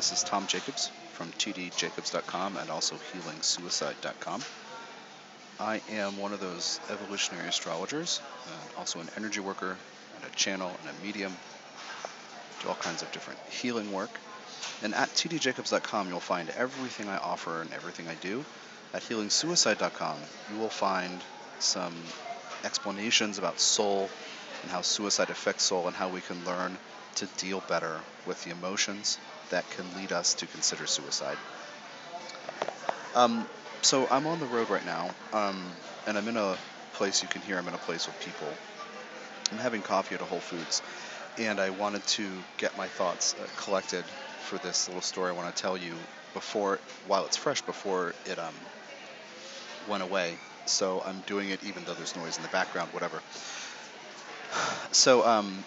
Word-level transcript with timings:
Hi, 0.00 0.02
this 0.02 0.12
is 0.12 0.24
Tom 0.24 0.46
Jacobs 0.46 0.90
from 1.12 1.30
tdjacobs.com 1.32 2.56
and 2.56 2.70
also 2.70 2.94
healingsuicide.com. 3.12 4.42
I 5.60 5.82
am 5.90 6.16
one 6.16 6.32
of 6.32 6.40
those 6.40 6.80
evolutionary 6.88 7.46
astrologers, 7.46 8.18
uh, 8.46 8.80
also 8.80 9.00
an 9.00 9.10
energy 9.18 9.40
worker 9.40 9.76
and 10.16 10.24
a 10.24 10.34
channel 10.34 10.70
and 10.80 10.96
a 10.96 11.06
medium, 11.06 11.36
do 12.62 12.68
all 12.70 12.76
kinds 12.76 13.02
of 13.02 13.12
different 13.12 13.38
healing 13.50 13.92
work. 13.92 14.08
And 14.82 14.94
at 14.94 15.10
tdjacobs.com, 15.10 16.08
you'll 16.08 16.20
find 16.20 16.48
everything 16.56 17.06
I 17.06 17.18
offer 17.18 17.60
and 17.60 17.70
everything 17.74 18.08
I 18.08 18.14
do. 18.22 18.42
At 18.94 19.02
healingsuicide.com, 19.02 20.16
you 20.50 20.60
will 20.60 20.70
find 20.70 21.20
some 21.58 21.92
explanations 22.64 23.36
about 23.36 23.60
soul 23.60 24.08
and 24.62 24.70
how 24.70 24.80
suicide 24.80 25.28
affects 25.28 25.64
soul 25.64 25.88
and 25.88 25.94
how 25.94 26.08
we 26.08 26.22
can 26.22 26.42
learn 26.46 26.78
to 27.16 27.26
deal 27.36 27.62
better 27.68 28.00
with 28.24 28.42
the 28.44 28.50
emotions 28.50 29.18
that 29.50 29.68
can 29.70 29.84
lead 29.96 30.12
us 30.12 30.34
to 30.34 30.46
consider 30.46 30.86
suicide. 30.86 31.36
Um, 33.14 33.46
so 33.82 34.06
I'm 34.10 34.26
on 34.26 34.38
the 34.40 34.46
road 34.46 34.70
right 34.70 34.84
now, 34.84 35.10
um, 35.32 35.70
and 36.06 36.16
I'm 36.16 36.28
in 36.28 36.36
a 36.36 36.56
place 36.94 37.22
you 37.22 37.28
can 37.28 37.42
hear 37.42 37.58
I'm 37.58 37.66
in 37.68 37.74
a 37.74 37.78
place 37.78 38.06
with 38.06 38.18
people. 38.20 38.48
I'm 39.50 39.58
having 39.58 39.82
coffee 39.82 40.14
at 40.14 40.20
a 40.20 40.24
Whole 40.24 40.38
Foods, 40.40 40.82
and 41.38 41.58
I 41.58 41.70
wanted 41.70 42.06
to 42.08 42.30
get 42.56 42.76
my 42.76 42.86
thoughts 42.86 43.34
uh, 43.40 43.46
collected 43.56 44.04
for 44.44 44.58
this 44.58 44.88
little 44.88 45.02
story 45.02 45.30
I 45.30 45.32
want 45.32 45.54
to 45.54 45.62
tell 45.62 45.76
you 45.76 45.94
before, 46.34 46.78
while 47.06 47.24
it's 47.26 47.36
fresh, 47.36 47.62
before 47.62 48.14
it 48.26 48.38
um, 48.38 48.54
went 49.88 50.02
away. 50.02 50.36
So 50.66 51.02
I'm 51.04 51.20
doing 51.26 51.50
it 51.50 51.64
even 51.64 51.84
though 51.84 51.94
there's 51.94 52.16
noise 52.16 52.36
in 52.36 52.42
the 52.42 52.48
background, 52.50 52.92
whatever. 52.92 53.20
So 54.92 55.24
um, 55.24 55.62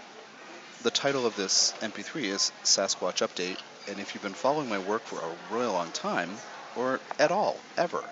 the 0.83 0.91
title 0.91 1.25
of 1.25 1.37
this 1.37 1.73
MP3 1.79 2.23
is 2.23 2.51
Sasquatch 2.65 3.25
Update, 3.25 3.57
and 3.87 3.99
if 3.99 4.13
you've 4.13 4.23
been 4.23 4.33
following 4.33 4.69
my 4.69 4.79
work 4.79 5.03
for 5.03 5.19
a 5.19 5.53
really 5.53 5.67
long 5.67 5.91
time, 5.91 6.37
or 6.75 6.99
at 7.19 7.31
all, 7.31 7.59
ever, 7.77 8.03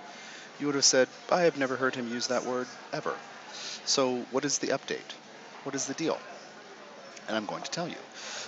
you 0.60 0.66
would 0.68 0.76
have 0.76 0.86
said, 0.86 1.08
I 1.32 1.42
have 1.42 1.58
never 1.58 1.76
heard 1.76 1.96
him 1.96 2.08
use 2.08 2.28
that 2.28 2.46
word 2.46 2.68
ever. 2.94 3.16
So 3.86 4.26
what 4.32 4.46
is 4.46 4.60
the 4.60 4.68
update? 4.68 5.12
What 5.64 5.76
is 5.76 5.86
the 5.86 5.94
deal? 5.94 6.20
And 7.28 7.36
I'm 7.36 7.46
going 7.46 7.64
to 7.64 7.72
tell 7.72 7.88
you. 7.88 7.96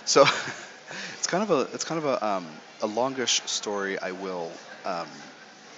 So 0.04 0.22
it's 1.14 1.26
kind 1.26 1.42
of 1.42 1.50
a 1.50 1.74
it's 1.74 1.84
kind 1.84 1.98
of 1.98 2.04
a 2.04 2.26
um, 2.26 2.46
a 2.82 2.86
longish 2.86 3.42
story. 3.46 3.98
I 4.00 4.12
will. 4.12 4.50
Um, 4.84 5.08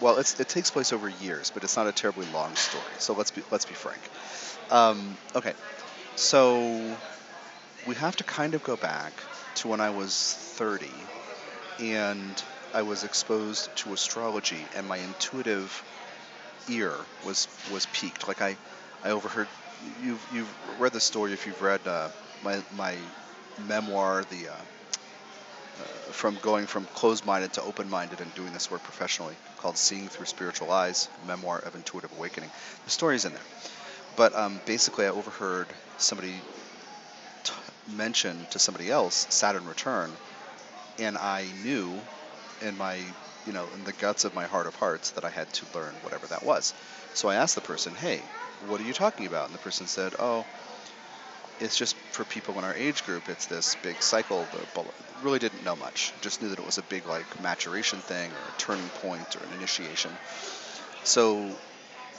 well, 0.01 0.19
it 0.19 0.27
takes 0.49 0.71
place 0.71 0.93
over 0.93 1.09
years, 1.09 1.51
but 1.55 1.65
it's 1.65 1.77
not 1.77 1.87
a 1.87 1.93
terribly 1.93 2.27
long 2.33 2.55
story. 2.57 2.85
So 2.99 3.15
let's 3.15 3.31
be 3.31 3.43
let's 3.51 3.65
be 3.65 3.75
frank. 3.75 4.01
Um, 4.71 5.17
okay, 5.35 5.55
so 6.17 6.97
we 7.87 7.95
have 7.95 8.17
to 8.17 8.25
kind 8.25 8.55
of 8.55 8.63
go 8.63 8.77
back 8.77 9.13
to 9.57 9.69
when 9.69 9.81
I 9.81 9.91
was 9.91 10.35
30 10.57 10.87
and 11.81 12.43
I 12.75 12.83
was 12.83 13.05
exposed 13.05 13.75
to 13.77 13.93
astrology 13.93 14.65
and 14.75 14.87
my 14.87 14.99
intuitive 14.99 15.83
ear 16.69 16.95
was 17.25 17.49
was 17.73 17.87
piqued. 17.87 18.29
Like 18.29 18.43
I, 18.43 18.57
I 19.05 19.11
overheard 19.11 19.49
you've 20.03 20.27
you've 20.33 20.81
read 20.81 20.93
the 20.93 21.01
story 21.01 21.33
if 21.33 21.47
you've 21.47 21.63
read 21.63 21.81
uh, 21.87 22.09
my 22.43 22.61
my 22.77 22.97
memoir 23.67 24.25
the 24.31 24.49
uh, 24.49 24.53
uh, 24.53 25.83
from 26.13 26.37
going 26.43 26.67
from 26.67 26.85
closed-minded 26.95 27.53
to 27.55 27.63
open-minded 27.63 28.21
and 28.21 28.35
doing 28.35 28.53
this 28.53 28.71
work 28.71 28.83
professionally 28.83 29.35
called 29.59 29.77
Seeing 29.77 30.09
Through 30.09 30.27
Spiritual 30.27 30.71
Eyes, 30.71 31.09
Memoir 31.27 31.59
of 31.59 31.75
Intuitive 31.75 32.13
Awakening. 32.17 32.51
The 32.85 32.91
story's 32.91 33.25
in 33.25 33.33
there. 33.33 33.43
But 34.17 34.35
um, 34.35 34.61
basically, 34.65 35.05
I 35.05 35.11
overheard 35.11 35.67
somebody 35.99 36.35
mention 37.95 38.47
to 38.51 38.59
somebody 38.59 38.91
else 38.91 39.27
Saturn 39.31 39.67
return, 39.67 40.11
and 40.99 41.17
I 41.19 41.53
knew 41.53 42.09
in 42.61 42.77
my 42.77 43.15
you 43.45 43.53
know 43.53 43.71
in 43.71 43.85
the 43.85 43.93
guts 43.93 44.25
of 44.25 44.35
my 44.35 44.47
heart 44.47 44.67
of 44.67 44.77
hearts 44.77 45.13
that 45.13 45.25
I 45.25 45.31
had 45.31 45.53
to 45.55 45.69
learn 45.75 46.01
whatever 46.03 46.27
that 46.29 46.45
was. 46.45 46.75
So 47.15 47.29
I 47.29 47.37
asked 47.37 47.55
the 47.57 47.63
person, 47.63 47.95
"Hey, 47.95 48.31
what 48.59 48.81
are 48.81 48.85
you 48.85 48.95
talking 48.95 49.27
about?" 49.27 49.47
And 49.47 49.55
the 49.55 49.59
person 49.61 49.87
said, 49.89 50.15
"Oh, 50.19 50.47
it's 51.59 51.77
just 51.77 51.97
for 52.13 52.25
people 52.25 52.59
in 52.59 52.65
our 52.65 52.75
age 52.75 53.03
group. 53.03 53.29
It's 53.29 53.47
this 53.47 53.75
big 53.77 54.03
cycle." 54.03 54.51
Really 55.15 55.39
didn't 55.39 55.63
know 55.63 55.77
much. 55.77 56.15
Just 56.21 56.41
knew 56.41 56.49
that 56.51 56.59
it 56.59 56.65
was 56.65 56.79
a 56.79 56.83
big 56.83 57.07
like 57.07 57.39
maturation 57.39 58.03
thing 58.03 58.35
or 58.35 58.47
a 58.47 58.53
turning 58.53 58.91
point 58.91 59.37
or 59.37 59.45
an 59.45 59.53
initiation. 59.53 60.19
So 61.05 61.61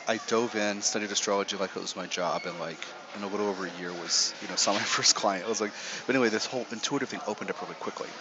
I 0.07 0.19
dove 0.19 0.55
in, 0.55 0.81
studied 0.81 1.11
astrology 1.11 1.57
like 1.57 1.75
it 1.75 1.81
was 1.81 1.95
my 1.95 2.07
job, 2.07 2.45
and 2.47 2.59
like 2.59 2.95
in 3.15 3.23
a 3.23 3.27
little 3.29 3.47
over 3.47 3.65
a 3.65 3.71
year 3.71 3.93
was, 3.95 4.35
you 4.41 4.47
know, 4.47 4.55
saw 4.57 4.73
my 4.73 4.83
first 4.83 5.15
client. 5.15 5.45
I 5.45 5.49
was 5.49 5.61
like, 5.61 5.75
but 6.07 6.15
anyway, 6.15 6.29
this 6.29 6.45
whole 6.47 6.67
intuitive 6.71 7.09
thing 7.09 7.21
opened 7.27 7.51
up 7.51 7.61
really 7.61 7.75
quickly. 7.75 8.15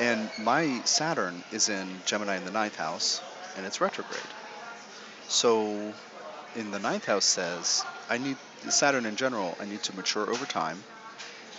And 0.00 0.28
my 0.38 0.80
Saturn 0.84 1.44
is 1.52 1.68
in 1.68 2.02
Gemini 2.04 2.36
in 2.36 2.44
the 2.44 2.50
ninth 2.50 2.76
house, 2.76 3.20
and 3.56 3.64
it's 3.64 3.80
retrograde. 3.80 4.20
So 5.28 5.94
in 6.56 6.70
the 6.70 6.78
ninth 6.80 7.04
house 7.04 7.24
says, 7.24 7.84
I 8.10 8.18
need 8.18 8.36
Saturn 8.68 9.06
in 9.06 9.16
general, 9.16 9.56
I 9.60 9.66
need 9.66 9.82
to 9.84 9.94
mature 9.94 10.28
over 10.28 10.46
time 10.46 10.82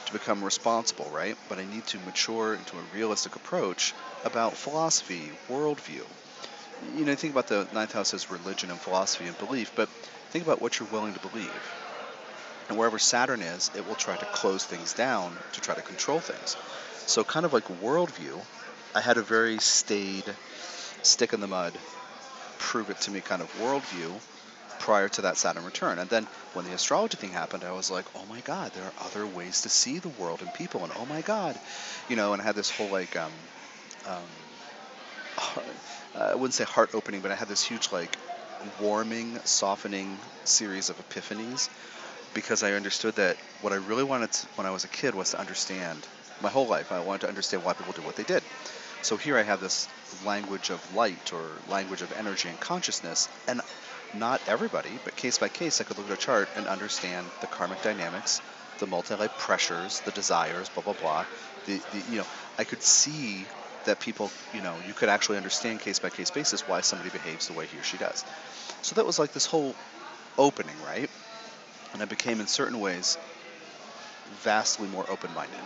to 0.06 0.14
become 0.14 0.44
responsible, 0.44 1.10
right? 1.14 1.38
But 1.50 1.60
I 1.60 1.66
need 1.66 1.86
to 1.88 2.00
mature 2.00 2.54
into 2.54 2.78
a 2.78 2.82
realistic 2.94 3.36
approach 3.36 3.94
about 4.24 4.58
philosophy, 4.58 5.32
worldview. 5.50 6.06
You 6.98 7.06
know, 7.06 7.16
think 7.16 7.34
about 7.34 7.48
the 7.48 7.68
ninth 7.74 7.94
house 7.94 8.14
as 8.14 8.30
religion 8.30 8.70
and 8.70 8.80
philosophy 8.80 9.28
and 9.28 9.38
belief, 9.38 9.72
but 9.76 9.90
think 10.30 10.46
about 10.46 10.62
what 10.62 10.80
you're 10.80 10.90
willing 10.90 11.14
to 11.14 11.20
believe. 11.20 11.52
And 12.68 12.78
wherever 12.78 13.00
Saturn 13.00 13.42
is, 13.42 13.72
it 13.76 13.88
will 13.88 13.96
try 13.96 14.18
to 14.18 14.26
close 14.26 14.66
things 14.66 14.94
down 14.94 15.38
to 15.54 15.62
try 15.62 15.76
to 15.76 15.82
control 15.82 16.20
things. 16.20 16.58
So, 17.08 17.24
kind 17.24 17.46
of 17.46 17.54
like 17.54 17.66
worldview, 17.66 18.44
I 18.96 19.02
had 19.02 19.18
a 19.18 19.22
very 19.22 19.60
staid, 19.60 20.24
stick 21.02 21.34
in 21.34 21.40
the 21.40 21.48
mud, 21.48 21.74
prove 22.58 22.90
it 22.90 23.00
to 23.02 23.12
me 23.12 23.22
kind 23.22 23.42
of 23.42 23.52
worldview 23.60 24.20
prior 24.80 25.08
to 25.10 25.22
that 25.24 25.38
Saturn 25.38 25.64
return. 25.66 26.00
And 26.00 26.10
then 26.10 26.26
when 26.54 26.66
the 26.66 26.74
astrology 26.74 27.18
thing 27.18 27.32
happened, 27.32 27.64
I 27.64 27.72
was 27.72 27.90
like, 27.92 28.06
oh 28.16 28.26
my 28.26 28.42
God, 28.42 28.72
there 28.74 28.84
are 28.84 28.94
other 29.06 29.26
ways 29.26 29.62
to 29.62 29.70
see 29.70 30.00
the 30.00 30.10
world 30.10 30.42
and 30.42 30.54
people. 30.54 30.84
And 30.84 30.94
oh 30.96 31.06
my 31.06 31.22
God, 31.22 31.58
you 32.10 32.16
know, 32.16 32.34
and 32.34 32.42
I 32.42 32.46
had 32.46 32.56
this 32.56 32.70
whole 32.70 32.90
like, 32.90 33.16
um, 33.16 33.32
um, 34.06 34.28
I 36.16 36.36
wouldn't 36.36 36.54
say 36.54 36.64
heart 36.64 36.92
opening, 36.94 37.22
but 37.22 37.32
I 37.32 37.36
had 37.36 37.48
this 37.48 37.64
huge 37.64 37.92
like 37.92 38.18
warming, 38.82 39.40
softening 39.44 40.18
series 40.44 40.90
of 40.90 40.98
epiphanies 40.98 41.70
because 42.34 42.64
I 42.64 42.74
understood 42.74 43.16
that 43.16 43.38
what 43.62 43.74
I 43.74 43.78
really 43.78 44.04
wanted 44.04 44.32
to, 44.32 44.48
when 44.56 44.68
I 44.68 44.72
was 44.72 44.84
a 44.84 44.90
kid 44.90 45.16
was 45.16 45.32
to 45.32 45.40
understand 45.40 46.06
my 46.42 46.50
whole 46.50 46.68
life. 46.68 46.92
I 46.92 47.00
wanted 47.00 47.22
to 47.22 47.28
understand 47.28 47.64
why 47.64 47.74
people 47.74 47.94
did 47.94 48.06
what 48.06 48.16
they 48.16 48.24
did. 48.24 48.44
So 49.02 49.18
here 49.18 49.38
I 49.38 49.44
have 49.44 49.62
this 49.62 49.88
language 50.26 50.70
of 50.70 50.96
light 50.96 51.34
or 51.34 51.46
language 51.70 52.02
of 52.02 52.12
energy 52.18 52.50
and 52.50 52.60
consciousness, 52.60 53.30
and 53.48 53.62
not 54.14 54.42
everybody, 54.48 54.92
but 55.04 55.16
case 55.16 55.38
by 55.38 55.50
case, 55.50 55.82
I 55.82 55.84
could 55.84 55.98
look 55.98 56.10
at 56.10 56.18
a 56.18 56.22
chart 56.22 56.50
and 56.56 56.68
understand 56.68 57.28
the 57.42 57.48
karmic 57.48 57.82
dynamics, 57.82 58.42
the 58.80 58.88
multi-life 58.88 59.38
pressures, 59.38 60.00
the 60.02 60.12
desires, 60.12 60.70
blah 60.70 60.84
blah 60.84 60.94
blah. 60.94 61.26
The, 61.66 61.78
the 61.78 62.12
you 62.12 62.20
know 62.20 62.26
I 62.58 62.64
could 62.64 62.82
see 62.82 63.46
that 63.86 64.00
people 64.00 64.32
you 64.54 64.62
know 64.62 64.74
you 64.88 64.94
could 64.94 65.10
actually 65.10 65.38
understand 65.38 65.82
case 65.82 66.00
by 66.00 66.10
case 66.10 66.32
basis 66.32 66.68
why 66.68 66.82
somebody 66.82 67.12
behaves 67.12 67.48
the 67.48 67.54
way 67.54 67.66
he 67.68 67.78
or 67.78 67.84
she 67.84 67.98
does. 67.98 68.24
So 68.82 68.96
that 68.96 69.06
was 69.06 69.20
like 69.20 69.34
this 69.34 69.46
whole 69.46 69.76
opening, 70.38 70.76
right? 70.86 71.10
and 71.96 72.02
I 72.02 72.06
became, 72.06 72.42
in 72.42 72.48
certain 72.48 72.82
ways, 72.82 73.18
vastly 74.44 74.88
more 74.88 75.10
open 75.10 75.34
minded. 75.34 75.60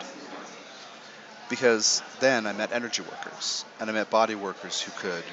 Because 1.49 2.01
then 2.19 2.45
I 2.45 2.53
met 2.53 2.71
energy 2.71 3.01
workers 3.01 3.65
and 3.79 3.89
I 3.89 3.93
met 3.93 4.09
body 4.09 4.35
workers 4.35 4.81
who 4.81 4.91
could 4.91 5.23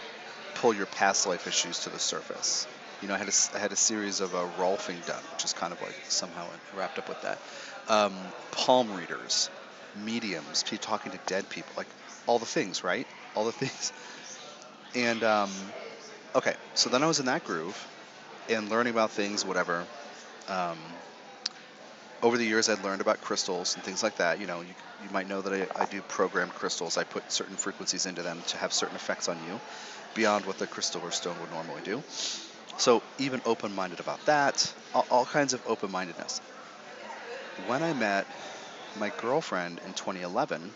pull 0.55 0.75
your 0.75 0.87
past 0.87 1.27
life 1.27 1.47
issues 1.47 1.81
to 1.81 1.91
the 1.91 1.99
surface. 1.99 2.67
You 3.03 3.09
know, 3.09 3.15
I 3.15 3.19
had 3.19 3.29
a, 3.29 3.33
I 3.55 3.59
had 3.59 3.73
a 3.73 3.77
series 3.77 4.21
of 4.21 4.35
uh, 4.35 4.47
Rolfing 4.59 5.07
done, 5.07 5.23
which 5.35 5.45
is 5.45 5.53
kind 5.53 5.73
of 5.73 5.83
like 5.83 5.95
somehow 6.09 6.47
wrapped 6.75 6.99
up 6.99 7.09
with 7.09 7.21
that. 7.23 7.39
Um, 7.89 8.15
palm 8.53 8.95
readers, 8.97 9.51
mediums, 9.95 10.63
people 10.63 10.79
talking 10.79 11.13
to 11.13 11.19
dead 11.27 11.49
people, 11.51 11.73
like 11.77 11.89
all 12.27 12.39
the 12.39 12.47
things, 12.47 12.83
right? 12.83 13.07
All 13.35 13.45
the 13.45 13.53
things. 13.65 13.93
And 14.95 15.23
um, 15.23 15.51
okay, 16.35 16.55
so 16.75 16.89
then 16.89 17.03
I 17.03 17.07
was 17.07 17.21
in 17.21 17.27
that 17.27 17.45
groove 17.45 17.87
and 18.49 18.71
learning 18.71 18.93
about 18.93 19.11
things, 19.11 19.45
whatever 19.45 19.85
um, 20.49 20.79
over 22.23 22.39
the 22.39 22.45
years, 22.45 22.69
I'd 22.69 22.83
learned 22.83 23.01
about 23.01 23.21
crystals 23.21 23.75
and 23.75 23.85
things 23.85 24.03
like 24.03 24.17
that. 24.17 24.41
You 24.41 24.47
know, 24.47 24.61
you, 24.61 24.75
you 25.03 25.11
might 25.11 25.29
know 25.29 25.41
that 25.43 25.53
I, 25.53 25.83
I 25.83 25.85
do 25.87 26.01
programmed 26.03 26.55
crystals. 26.55 26.97
I 26.97 27.05
put 27.05 27.31
certain 27.31 27.57
frequencies 27.57 28.07
into 28.07 28.23
them 28.23 28.43
to 28.49 28.57
have 28.57 28.73
certain 28.73 28.97
effects 28.97 29.29
on 29.29 29.39
you 29.47 29.61
beyond 30.15 30.47
what 30.47 30.59
the 30.59 30.67
crystal 30.67 31.03
or 31.03 31.11
stone 31.11 31.39
would 31.41 31.51
normally 31.51 31.83
do. 31.83 32.03
So 32.79 33.03
even 33.19 33.41
open-minded 33.45 34.01
about 34.01 34.25
that, 34.27 34.73
all, 34.95 35.07
all 35.11 35.25
kinds 35.25 35.53
of 35.53 35.67
open-mindedness. 35.67 36.41
When 37.67 37.83
I 37.83 37.93
met 37.93 38.27
my 38.99 39.11
girlfriend 39.21 39.81
in 39.87 39.93
2011, 39.93 40.73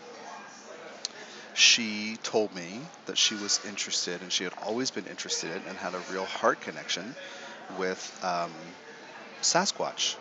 she 1.53 2.17
told 2.23 2.55
me 2.55 2.79
that 3.05 3.17
she 3.17 3.35
was 3.35 3.59
interested, 3.67 4.21
and 4.21 4.31
she 4.31 4.43
had 4.43 4.53
always 4.63 4.89
been 4.89 5.05
interested, 5.05 5.61
and 5.67 5.77
had 5.77 5.93
a 5.93 6.01
real 6.11 6.25
heart 6.25 6.61
connection 6.61 7.15
with 7.77 8.19
um, 8.23 8.51
Sasquatch. 9.41 10.15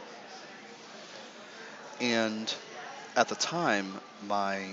And 2.00 2.52
at 3.14 3.28
the 3.28 3.34
time, 3.34 4.00
my 4.26 4.64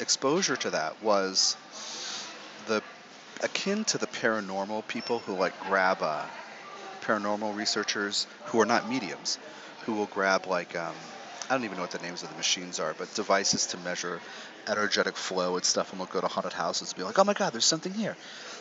exposure 0.00 0.56
to 0.56 0.70
that 0.70 1.00
was 1.02 1.56
the 2.66 2.82
akin 3.42 3.84
to 3.86 3.98
the 3.98 4.06
paranormal 4.06 4.86
people 4.88 5.20
who 5.20 5.34
like 5.34 5.58
grab 5.60 6.02
uh, 6.02 6.24
paranormal 7.02 7.54
researchers 7.54 8.26
who 8.46 8.60
are 8.60 8.66
not 8.66 8.88
mediums, 8.88 9.38
who 9.84 9.92
will 9.92 10.06
grab 10.06 10.46
like 10.46 10.74
um, 10.76 10.94
I 11.52 11.54
don't 11.54 11.64
even 11.64 11.76
know 11.76 11.82
what 11.82 11.90
the 11.90 11.98
names 11.98 12.22
of 12.22 12.30
the 12.30 12.34
machines 12.34 12.80
are, 12.80 12.94
but 12.96 13.12
devices 13.12 13.66
to 13.66 13.76
measure 13.76 14.22
energetic 14.66 15.18
flow 15.18 15.56
and 15.56 15.64
stuff, 15.66 15.92
and 15.92 16.00
they'll 16.00 16.06
go 16.06 16.22
to 16.22 16.26
haunted 16.26 16.54
houses 16.54 16.88
and 16.88 16.96
be 16.96 17.02
like, 17.02 17.18
"Oh 17.18 17.24
my 17.24 17.34
God, 17.34 17.52
there's 17.52 17.66
something 17.66 17.92
here." 17.92 18.16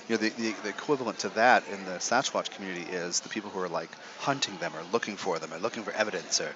You 0.09 0.15
know, 0.15 0.21
the, 0.21 0.29
the, 0.31 0.51
the 0.63 0.67
equivalent 0.67 1.19
to 1.19 1.29
that 1.29 1.65
in 1.69 1.85
the 1.85 1.99
Sasquatch 1.99 2.51
community 2.51 2.91
is 2.91 3.21
the 3.21 3.29
people 3.29 3.49
who 3.49 3.59
are 3.59 3.69
like 3.69 3.95
hunting 4.17 4.57
them 4.57 4.75
or 4.75 4.83
looking 4.91 5.15
for 5.15 5.39
them 5.39 5.53
or 5.53 5.59
looking 5.59 5.83
for 5.83 5.93
evidence 5.93 6.41
or, 6.41 6.53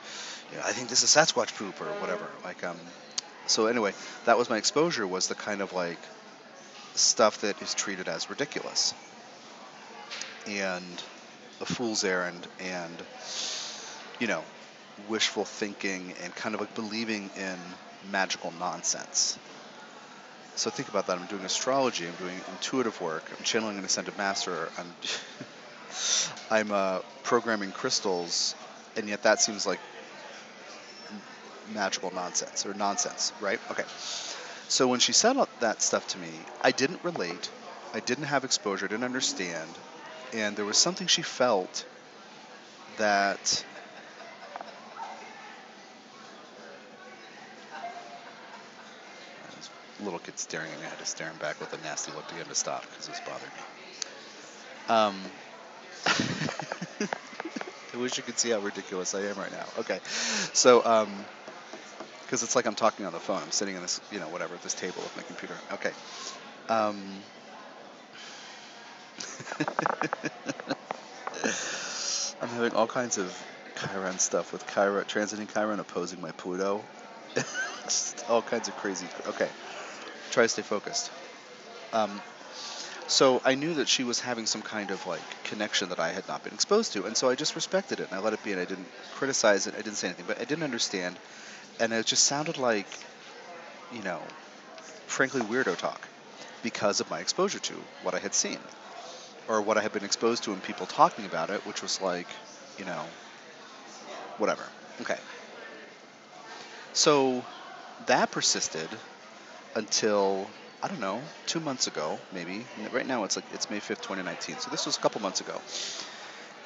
you 0.52 0.58
know, 0.58 0.64
I 0.66 0.74
think 0.74 0.90
this 0.90 1.04
is 1.04 1.10
Sasquatch 1.10 1.56
poop 1.56 1.80
or 1.80 1.86
whatever. 2.02 2.28
Like, 2.44 2.66
um, 2.66 2.80
so 3.48 3.68
anyway, 3.68 3.94
that 4.26 4.38
was 4.38 4.50
my 4.50 4.58
exposure 4.58 5.08
was 5.08 5.30
the 5.30 5.36
kind 5.36 5.62
of 5.62 5.72
like 5.72 6.00
stuff 6.96 7.40
that 7.42 7.62
is 7.62 7.74
treated 7.74 8.10
as 8.10 8.30
ridiculous 8.30 8.94
and 10.48 11.02
a 11.62 11.66
fool's 11.66 12.04
errand 12.04 12.46
and 12.60 13.02
you 14.20 14.28
know 14.28 14.44
wishful 15.08 15.46
thinking 15.46 16.14
and 16.24 16.34
kind 16.36 16.56
of 16.56 16.62
like 16.62 16.74
believing 16.76 17.30
in 17.38 17.58
magical 18.12 18.54
nonsense. 18.60 19.38
So 20.56 20.70
think 20.70 20.88
about 20.88 21.08
that. 21.08 21.18
I'm 21.18 21.26
doing 21.26 21.44
astrology. 21.44 22.08
I'm 22.08 22.16
doing 22.16 22.40
intuitive 22.52 23.00
work. 23.02 23.30
I'm 23.38 23.44
channeling 23.44 23.78
an 23.78 23.86
ascended 23.86 24.18
master. 24.18 24.70
I'm 24.78 24.94
i'm 26.52 26.72
uh, 26.72 27.00
programming 27.24 27.72
crystals 27.72 28.56
and 28.98 29.08
yet 29.08 29.24
that 29.24 29.42
seems 29.42 29.66
like 29.66 29.80
magical 31.74 32.12
nonsense 32.14 32.66
or 32.66 32.74
nonsense 32.74 33.32
right? 33.42 33.60
Okay. 33.72 33.84
So 34.68 34.88
when 34.88 35.00
she 35.00 35.14
said 35.14 35.38
all 35.38 35.48
that 35.60 35.82
stuff 35.82 36.08
to 36.10 36.18
me, 36.18 36.32
I 36.62 36.72
didn't 36.72 37.04
relate, 37.04 37.50
I 37.94 38.00
didn't 38.00 38.26
have 38.26 38.44
exposure, 38.44 38.86
I 38.86 38.90
didn't 38.90 39.04
understand, 39.04 39.70
and 40.34 40.56
there 40.56 40.66
was 40.66 40.78
something 40.78 41.06
she 41.08 41.22
felt 41.22 41.86
that 42.98 43.64
little 50.00 50.20
kid 50.20 50.38
staring 50.38 50.72
at 50.72 50.80
me. 50.80 50.86
I 50.86 50.90
had 50.90 51.00
to 51.00 51.06
stare 51.06 51.28
him 51.28 51.38
back 51.38 51.60
with 51.60 51.74
a 51.74 51.78
nasty 51.82 52.12
look 52.12 52.28
to 52.28 52.36
get 52.36 52.44
him 52.44 52.50
to 52.50 52.56
stop 52.56 52.86
because 52.90 53.08
it 53.08 53.12
was 53.12 53.22
bothering 53.26 53.52
me. 53.56 53.62
Um, 54.88 55.22
I 57.94 57.98
wish 57.98 58.18
you 58.18 58.24
could 58.24 58.38
see 58.38 58.50
how 58.50 58.60
ridiculous 58.60 59.16
I 59.16 59.22
am 59.22 59.36
right 59.36 59.52
now. 59.52 59.66
Okay, 59.80 60.00
so 60.54 60.86
um, 60.86 61.26
because 62.26 62.44
it's 62.44 62.56
like 62.56 62.66
I'm 62.66 62.76
talking 62.76 63.06
on 63.06 63.14
the 63.14 63.20
phone. 63.20 63.42
I'm 63.42 63.52
sitting 63.52 63.76
in 63.76 63.82
this, 63.82 64.02
you 64.12 64.20
know, 64.20 64.30
whatever, 64.30 64.58
this 64.58 64.74
table 64.74 65.02
with 65.02 65.16
my 65.16 65.24
computer. 65.24 65.56
Okay. 65.74 65.92
Um, 66.68 67.22
I'm 72.42 72.50
having 72.50 72.74
all 72.74 72.88
kinds 72.88 73.18
of 73.18 73.44
Chiron 73.78 74.20
stuff 74.20 74.52
with 74.52 74.66
Chiron, 74.68 75.06
transiting 75.06 75.52
Chiron 75.52 75.80
opposing 75.80 76.22
my 76.22 76.32
Pluto. 76.32 76.84
All 78.30 78.42
kinds 78.42 78.68
of 78.68 78.76
crazy. 78.76 79.06
Okay. 79.28 79.50
Try 80.36 80.44
to 80.44 80.50
stay 80.50 80.64
focused. 80.64 81.10
Um, 81.94 82.12
so 83.08 83.42
I 83.46 83.56
knew 83.56 83.76
that 83.76 83.88
she 83.88 84.04
was 84.04 84.20
having 84.20 84.46
some 84.46 84.62
kind 84.62 84.92
of 84.92 85.08
like 85.08 85.22
connection 85.46 85.88
that 85.88 86.00
I 86.02 86.12
had 86.12 86.28
not 86.28 86.44
been 86.44 86.54
exposed 86.54 86.92
to, 86.92 87.06
and 87.06 87.16
so 87.16 87.30
I 87.30 87.36
just 87.36 87.56
respected 87.56 88.02
it 88.02 88.10
and 88.10 88.20
I 88.20 88.22
let 88.22 88.34
it 88.34 88.44
be, 88.44 88.52
and 88.52 88.60
I 88.60 88.66
didn't 88.66 88.90
criticize 89.14 89.66
it. 89.66 89.76
I 89.76 89.78
didn't 89.78 89.96
say 89.96 90.08
anything, 90.08 90.26
but 90.28 90.42
I 90.42 90.44
didn't 90.44 90.64
understand 90.64 91.16
and 91.80 91.94
it 91.94 92.06
just 92.06 92.26
sounded 92.26 92.58
like, 92.58 92.86
you 93.94 94.02
know, 94.02 94.22
frankly 95.08 95.40
weirdo 95.40 95.78
talk 95.78 96.06
because 96.64 97.00
of 97.00 97.10
my 97.10 97.22
exposure 97.22 97.60
to 97.60 97.74
what 98.04 98.14
I 98.14 98.20
had 98.20 98.34
seen 98.34 98.60
or 99.48 99.62
what 99.62 99.78
I 99.78 99.82
had 99.82 99.94
been 99.94 100.04
exposed 100.04 100.44
to 100.44 100.52
in 100.52 100.60
people 100.60 100.86
talking 100.86 101.24
about 101.24 101.50
it, 101.50 101.66
which 101.66 101.82
was 101.82 102.02
like, 102.02 102.28
you 102.78 102.84
know, 102.84 103.06
whatever. 104.38 104.68
Okay. 105.00 105.20
So 106.92 107.42
that 108.08 108.32
persisted 108.32 108.90
until 109.76 110.50
I 110.82 110.88
don't 110.88 111.00
know, 111.00 111.22
two 111.48 111.60
months 111.60 111.88
ago, 111.88 112.20
maybe. 112.32 112.66
Right 112.92 113.08
now 113.08 113.24
it's 113.24 113.36
like 113.36 113.46
it's 113.54 113.70
May 113.70 113.80
fifth, 113.80 114.02
2019. 114.02 114.60
So 114.60 114.70
this 114.70 114.86
was 114.86 114.98
a 114.98 115.00
couple 115.00 115.22
months 115.22 115.42
ago, 115.42 115.62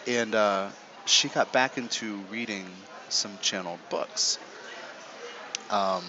and 0.07 0.35
uh, 0.35 0.69
she 1.05 1.29
got 1.29 1.51
back 1.51 1.77
into 1.77 2.17
reading 2.31 2.67
some 3.09 3.37
channeled 3.41 3.79
books, 3.89 4.37
um, 5.69 6.03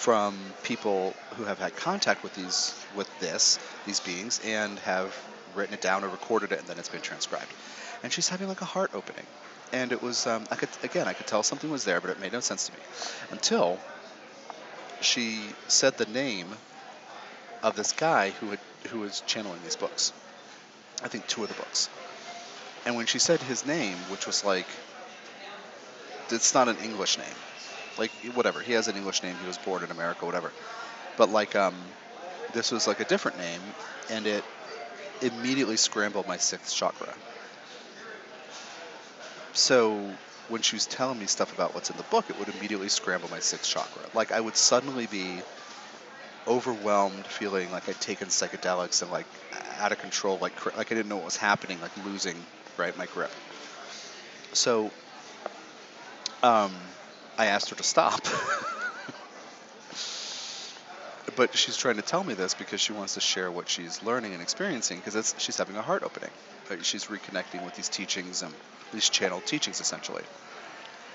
from 0.00 0.34
people 0.62 1.12
who 1.36 1.44
have 1.44 1.58
had 1.58 1.76
contact 1.76 2.22
with 2.22 2.34
these 2.34 2.74
with 2.96 3.08
this 3.20 3.58
these 3.84 4.00
beings 4.00 4.40
and 4.46 4.78
have 4.78 5.14
written 5.54 5.74
it 5.74 5.80
down 5.82 6.02
or 6.04 6.08
recorded 6.08 6.52
it 6.52 6.58
and 6.58 6.66
then 6.66 6.78
it's 6.78 6.88
been 6.88 7.02
transcribed 7.02 7.52
and 8.02 8.10
she's 8.10 8.26
having 8.26 8.48
like 8.48 8.62
a 8.62 8.64
heart 8.64 8.90
opening 8.94 9.26
and 9.74 9.92
it 9.92 10.00
was 10.00 10.26
um, 10.26 10.46
i 10.50 10.56
could 10.56 10.70
again 10.82 11.06
i 11.06 11.12
could 11.12 11.26
tell 11.26 11.42
something 11.42 11.70
was 11.70 11.84
there 11.84 12.00
but 12.00 12.08
it 12.08 12.18
made 12.18 12.32
no 12.32 12.40
sense 12.40 12.66
to 12.66 12.72
me 12.72 12.78
until 13.30 13.78
she 15.00 15.40
said 15.68 15.96
the 15.96 16.06
name 16.06 16.48
of 17.62 17.76
this 17.76 17.92
guy 17.92 18.30
who 18.30 18.50
had 18.50 18.58
who 18.88 19.00
was 19.00 19.22
channeling 19.26 19.62
these 19.62 19.76
books 19.76 20.12
i 21.02 21.08
think 21.08 21.26
two 21.26 21.42
of 21.42 21.48
the 21.48 21.54
books 21.54 21.88
and 22.86 22.96
when 22.96 23.06
she 23.06 23.18
said 23.18 23.40
his 23.42 23.66
name 23.66 23.96
which 24.10 24.26
was 24.26 24.44
like 24.44 24.66
it's 26.30 26.54
not 26.54 26.68
an 26.68 26.76
english 26.84 27.18
name 27.18 27.26
like 28.00 28.10
whatever. 28.34 28.60
He 28.60 28.72
has 28.72 28.88
an 28.88 28.96
English 28.96 29.22
name. 29.22 29.36
He 29.40 29.46
was 29.46 29.58
born 29.58 29.84
in 29.84 29.90
America, 29.90 30.24
whatever. 30.26 30.50
But 31.16 31.30
like 31.30 31.54
um, 31.54 31.74
this 32.54 32.72
was 32.72 32.86
like 32.86 32.98
a 32.98 33.04
different 33.04 33.38
name, 33.38 33.60
and 34.10 34.26
it 34.26 34.42
immediately 35.20 35.76
scrambled 35.76 36.26
my 36.26 36.38
sixth 36.38 36.74
chakra. 36.74 37.12
So 39.52 40.10
when 40.50 40.62
she 40.62 40.76
was 40.76 40.86
telling 40.86 41.18
me 41.18 41.26
stuff 41.26 41.52
about 41.52 41.74
what's 41.74 41.90
in 41.90 41.96
the 41.96 42.02
book, 42.04 42.26
it 42.28 42.36
would 42.36 42.48
immediately 42.48 42.88
scramble 42.88 43.28
my 43.30 43.38
sixth 43.38 43.70
chakra. 43.70 44.04
Like 44.12 44.32
I 44.32 44.40
would 44.40 44.56
suddenly 44.56 45.06
be 45.06 45.42
overwhelmed, 46.46 47.26
feeling 47.26 47.70
like 47.70 47.88
I'd 47.88 48.00
taken 48.00 48.28
psychedelics 48.28 49.02
and 49.02 49.10
like 49.10 49.26
out 49.78 49.92
of 49.92 49.98
control, 49.98 50.38
like 50.40 50.54
like 50.76 50.90
I 50.90 50.94
didn't 50.94 51.08
know 51.08 51.16
what 51.16 51.26
was 51.26 51.36
happening, 51.36 51.80
like 51.80 51.96
losing 51.96 52.46
right 52.76 52.96
my 52.96 53.06
grip. 53.06 53.32
So 54.52 54.90
um, 56.42 56.72
I 57.38 57.46
asked 57.46 57.70
her 57.70 57.76
to 57.76 57.82
stop. 57.82 58.20
but 61.40 61.56
she's 61.56 61.74
trying 61.74 61.96
to 61.96 62.02
tell 62.02 62.22
me 62.22 62.34
this 62.34 62.52
because 62.52 62.82
she 62.82 62.92
wants 62.92 63.14
to 63.14 63.20
share 63.20 63.50
what 63.50 63.66
she's 63.66 64.02
learning 64.02 64.34
and 64.34 64.42
experiencing 64.42 65.00
because 65.02 65.34
she's 65.38 65.56
having 65.56 65.74
a 65.74 65.80
heart 65.80 66.02
opening. 66.02 66.28
Uh, 66.70 66.76
she's 66.82 67.06
reconnecting 67.06 67.64
with 67.64 67.74
these 67.74 67.88
teachings 67.88 68.42
and 68.42 68.52
these 68.92 69.08
channeled 69.08 69.46
teachings 69.46 69.80
essentially. 69.80 70.22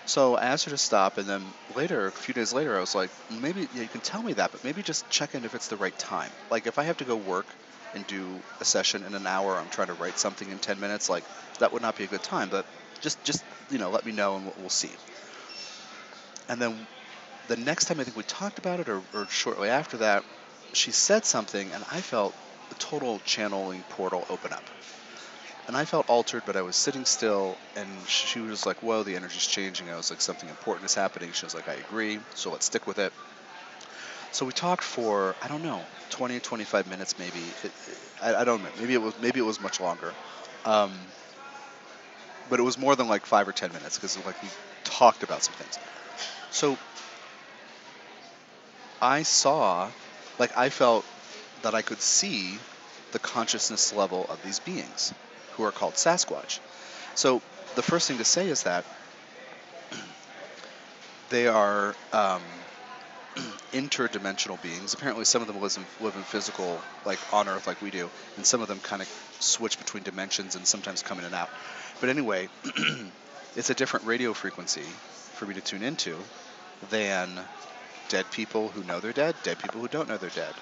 So 0.07 0.33
I 0.33 0.45
asked 0.45 0.65
her 0.65 0.71
to 0.71 0.79
stop, 0.79 1.19
and 1.19 1.29
then 1.29 1.43
later, 1.75 2.07
a 2.07 2.11
few 2.11 2.33
days 2.33 2.53
later, 2.53 2.75
I 2.75 2.79
was 2.79 2.95
like, 2.95 3.11
maybe 3.39 3.67
yeah, 3.75 3.83
you 3.83 3.87
can 3.87 4.01
tell 4.01 4.23
me 4.23 4.33
that, 4.33 4.51
but 4.51 4.63
maybe 4.63 4.81
just 4.81 5.07
check 5.11 5.35
in 5.35 5.45
if 5.45 5.53
it's 5.53 5.67
the 5.67 5.77
right 5.77 5.97
time. 5.99 6.31
Like 6.49 6.65
if 6.65 6.79
I 6.79 6.85
have 6.85 6.97
to 6.97 7.05
go 7.05 7.15
work 7.15 7.45
and 7.93 8.07
do 8.07 8.41
a 8.59 8.65
session 8.65 9.03
in 9.03 9.13
an 9.13 9.27
hour, 9.27 9.55
I'm 9.55 9.69
trying 9.69 9.89
to 9.89 9.93
write 9.93 10.17
something 10.17 10.49
in 10.49 10.57
10 10.57 10.79
minutes, 10.79 11.07
like 11.07 11.23
that 11.59 11.71
would 11.71 11.83
not 11.83 11.95
be 11.95 12.03
a 12.03 12.07
good 12.07 12.23
time. 12.23 12.49
But 12.49 12.65
just 12.99 13.23
just 13.23 13.43
you 13.69 13.77
know, 13.77 13.91
let 13.91 14.03
me 14.03 14.11
know 14.11 14.37
and 14.37 14.45
we'll, 14.45 14.55
we'll 14.57 14.69
see. 14.69 14.89
And 16.49 16.59
then 16.59 16.87
the 17.47 17.57
next 17.57 17.85
time 17.85 17.99
I 17.99 18.03
think 18.03 18.17
we 18.17 18.23
talked 18.23 18.59
about 18.59 18.79
it, 18.79 18.89
or, 18.89 19.01
or 19.13 19.27
shortly 19.27 19.69
after 19.69 19.97
that, 19.97 20.23
she 20.73 20.91
said 20.91 21.25
something, 21.25 21.71
and 21.71 21.83
I 21.91 22.01
felt 22.01 22.33
a 22.71 22.75
total 22.75 23.19
channeling 23.19 23.83
portal 23.89 24.25
open 24.29 24.51
up. 24.53 24.69
And 25.67 25.75
I 25.75 25.85
felt 25.85 26.09
altered, 26.09 26.43
but 26.45 26.55
I 26.55 26.61
was 26.61 26.75
sitting 26.75 27.05
still, 27.05 27.57
and 27.75 28.07
she 28.07 28.39
was 28.39 28.65
like, 28.65 28.83
Whoa, 28.83 29.03
the 29.03 29.15
energy's 29.15 29.45
changing. 29.45 29.89
I 29.89 29.95
was 29.95 30.11
like, 30.11 30.21
Something 30.21 30.49
important 30.49 30.85
is 30.85 30.95
happening. 30.95 31.31
She 31.31 31.45
was 31.45 31.55
like, 31.55 31.67
I 31.67 31.73
agree, 31.73 32.19
so 32.35 32.51
let's 32.51 32.65
stick 32.65 32.85
with 32.85 32.99
it. 32.99 33.11
So 34.31 34.45
we 34.45 34.51
talked 34.51 34.83
for, 34.83 35.33
I 35.41 35.47
don't 35.47 35.63
know, 35.63 35.81
20 36.09 36.39
25 36.39 36.87
minutes 36.87 37.17
maybe. 37.17 37.39
It, 37.63 37.71
I, 38.21 38.35
I, 38.35 38.43
don't 38.43 38.61
know. 38.61 38.69
Maybe 38.79 38.93
it 38.93 39.01
was 39.01 39.13
maybe 39.21 39.39
it 39.39 39.43
was 39.45 39.61
much 39.61 39.79
longer. 39.79 40.11
Um, 40.65 40.91
but 42.49 42.59
it 42.59 42.63
was 42.63 42.77
more 42.77 42.95
than 42.95 43.07
like 43.07 43.25
five 43.25 43.47
or 43.47 43.53
10 43.53 43.71
minutes 43.71 43.97
because 43.97 44.17
like 44.25 44.41
we 44.41 44.49
talked 44.83 45.23
about 45.23 45.41
some 45.41 45.53
things. 45.55 45.79
So 46.51 46.77
I 49.01 49.23
saw, 49.23 49.89
like, 50.39 50.57
I 50.57 50.69
felt 50.69 51.05
that 51.63 51.75
I 51.75 51.81
could 51.81 52.01
see 52.01 52.57
the 53.11 53.19
consciousness 53.19 53.93
level 53.93 54.25
of 54.29 54.41
these 54.43 54.59
beings 54.59 55.13
who 55.53 55.63
are 55.63 55.71
called 55.71 55.93
Sasquatch. 55.93 56.59
So 57.15 57.41
the 57.75 57.81
first 57.81 58.07
thing 58.07 58.17
to 58.17 58.25
say 58.25 58.47
is 58.47 58.63
that 58.63 58.83
they 61.29 61.47
are 61.47 61.95
um, 62.11 62.41
interdimensional 63.73 64.61
beings. 64.61 64.93
Apparently, 64.93 65.25
some 65.25 65.41
of 65.41 65.47
them 65.47 65.61
live 65.61 65.77
in, 65.77 66.05
live 66.05 66.15
in 66.15 66.23
physical, 66.23 66.79
like 67.05 67.19
on 67.33 67.47
Earth, 67.47 67.67
like 67.67 67.81
we 67.81 67.91
do, 67.91 68.09
and 68.37 68.45
some 68.45 68.61
of 68.61 68.67
them 68.67 68.79
kind 68.79 69.01
of 69.01 69.07
switch 69.39 69.77
between 69.77 70.03
dimensions 70.03 70.55
and 70.55 70.65
sometimes 70.65 71.01
come 71.01 71.19
in 71.19 71.25
and 71.25 71.35
out. 71.35 71.49
But 71.99 72.09
anyway, 72.09 72.49
it's 73.55 73.69
a 73.69 73.75
different 73.75 74.05
radio 74.05 74.33
frequency 74.33 74.83
for 75.33 75.45
me 75.45 75.53
to 75.53 75.61
tune 75.61 75.83
into 75.83 76.17
than 76.89 77.39
dead 78.09 78.25
people 78.31 78.69
who 78.69 78.83
know 78.83 78.99
they're 78.99 79.13
dead, 79.13 79.35
dead 79.43 79.59
people 79.59 79.81
who 79.81 79.87
don't 79.87 80.07
know 80.07 80.17
they're 80.17 80.29
dead, 80.29 80.53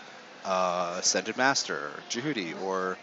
uh, 0.46 0.98
Ascended 1.00 1.38
Master, 1.38 1.92
Djehuti, 2.10 2.60
or 2.64 2.98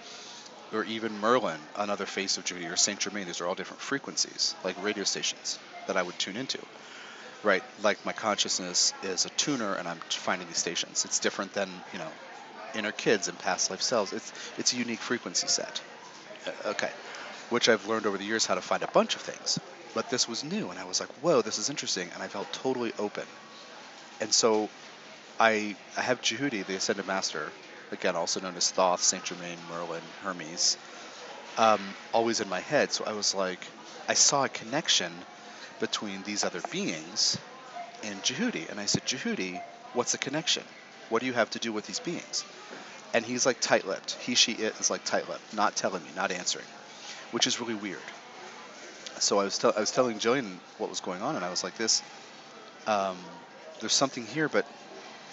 or 0.72 0.84
even 0.84 1.18
Merlin, 1.18 1.60
another 1.76 2.06
face 2.06 2.38
of 2.38 2.44
Djehuti, 2.44 2.70
or 2.70 2.76
Saint 2.76 3.00
Germain. 3.00 3.26
These 3.26 3.40
are 3.40 3.46
all 3.46 3.54
different 3.54 3.80
frequencies, 3.80 4.54
like 4.64 4.82
radio 4.82 5.04
stations 5.04 5.58
that 5.86 5.96
I 5.96 6.02
would 6.02 6.18
tune 6.18 6.36
into. 6.36 6.58
Right, 7.42 7.62
like 7.82 8.04
my 8.04 8.12
consciousness 8.12 8.92
is 9.02 9.24
a 9.24 9.30
tuner, 9.30 9.74
and 9.74 9.88
I'm 9.88 10.00
finding 10.10 10.46
these 10.46 10.58
stations. 10.58 11.04
It's 11.06 11.18
different 11.20 11.54
than 11.54 11.70
you 11.92 11.98
know, 11.98 12.10
inner 12.74 12.92
kids 12.92 13.28
and 13.28 13.38
past 13.38 13.70
life 13.70 13.82
selves. 13.82 14.12
It's 14.12 14.32
it's 14.58 14.72
a 14.74 14.76
unique 14.76 15.00
frequency 15.00 15.46
set. 15.48 15.80
Uh, 16.46 16.70
okay, 16.70 16.90
which 17.48 17.68
I've 17.68 17.86
learned 17.88 18.06
over 18.06 18.18
the 18.18 18.24
years 18.24 18.46
how 18.46 18.54
to 18.56 18.60
find 18.60 18.82
a 18.82 18.88
bunch 18.88 19.14
of 19.16 19.22
things. 19.22 19.58
But 19.94 20.10
this 20.10 20.28
was 20.28 20.44
new, 20.44 20.70
and 20.70 20.78
I 20.78 20.84
was 20.84 21.00
like, 21.00 21.08
whoa, 21.22 21.42
this 21.42 21.58
is 21.58 21.70
interesting, 21.70 22.10
and 22.14 22.22
I 22.22 22.28
felt 22.28 22.52
totally 22.52 22.92
open. 22.98 23.24
And 24.20 24.32
so 24.32 24.70
I, 25.38 25.76
I 25.96 26.02
have 26.02 26.20
Djehuti, 26.20 26.66
the 26.66 26.76
Ascended 26.76 27.06
Master, 27.06 27.52
again, 27.90 28.16
also 28.16 28.40
known 28.40 28.56
as 28.56 28.70
Thoth, 28.70 29.02
Saint 29.02 29.24
Germain, 29.24 29.58
Merlin, 29.66 30.02
Hermes, 30.22 30.76
um, 31.56 31.94
always 32.12 32.40
in 32.40 32.48
my 32.48 32.60
head. 32.60 32.92
So 32.92 33.04
I 33.06 33.12
was 33.12 33.34
like, 33.34 33.66
I 34.08 34.14
saw 34.14 34.44
a 34.44 34.48
connection 34.48 35.24
between 35.78 36.22
these 36.22 36.44
other 36.44 36.60
beings 36.70 37.38
and 38.04 38.22
Djehuti. 38.22 38.68
And 38.70 38.78
I 38.78 38.86
said, 38.86 39.04
Djehuti, 39.04 39.60
what's 39.94 40.12
the 40.12 40.18
connection? 40.18 40.64
What 41.08 41.20
do 41.20 41.26
you 41.26 41.32
have 41.32 41.50
to 41.50 41.58
do 41.58 41.72
with 41.72 41.86
these 41.86 42.00
beings? 42.00 42.44
And 43.14 43.24
he's 43.24 43.46
like 43.46 43.60
tight 43.60 43.86
lipped. 43.86 44.16
He, 44.20 44.34
she, 44.34 44.52
it 44.52 44.78
is 44.78 44.90
like 44.90 45.04
tight 45.04 45.28
lipped, 45.28 45.52
not 45.52 45.74
telling 45.74 46.02
me, 46.02 46.10
not 46.14 46.30
answering, 46.30 46.66
which 47.32 47.46
is 47.46 47.60
really 47.60 47.74
weird. 47.74 48.12
So 49.18 49.40
I 49.40 49.44
was, 49.44 49.58
te- 49.58 49.72
I 49.74 49.80
was 49.80 49.90
telling 49.90 50.18
Jillian 50.18 50.60
what 50.78 50.88
was 50.88 51.00
going 51.00 51.22
on, 51.22 51.34
and 51.36 51.44
I 51.44 51.50
was 51.50 51.64
like, 51.64 51.74
this, 51.74 52.02
um, 52.86 53.18
there's 53.80 53.92
something 53.92 54.26
here, 54.26 54.48
but 54.48 54.64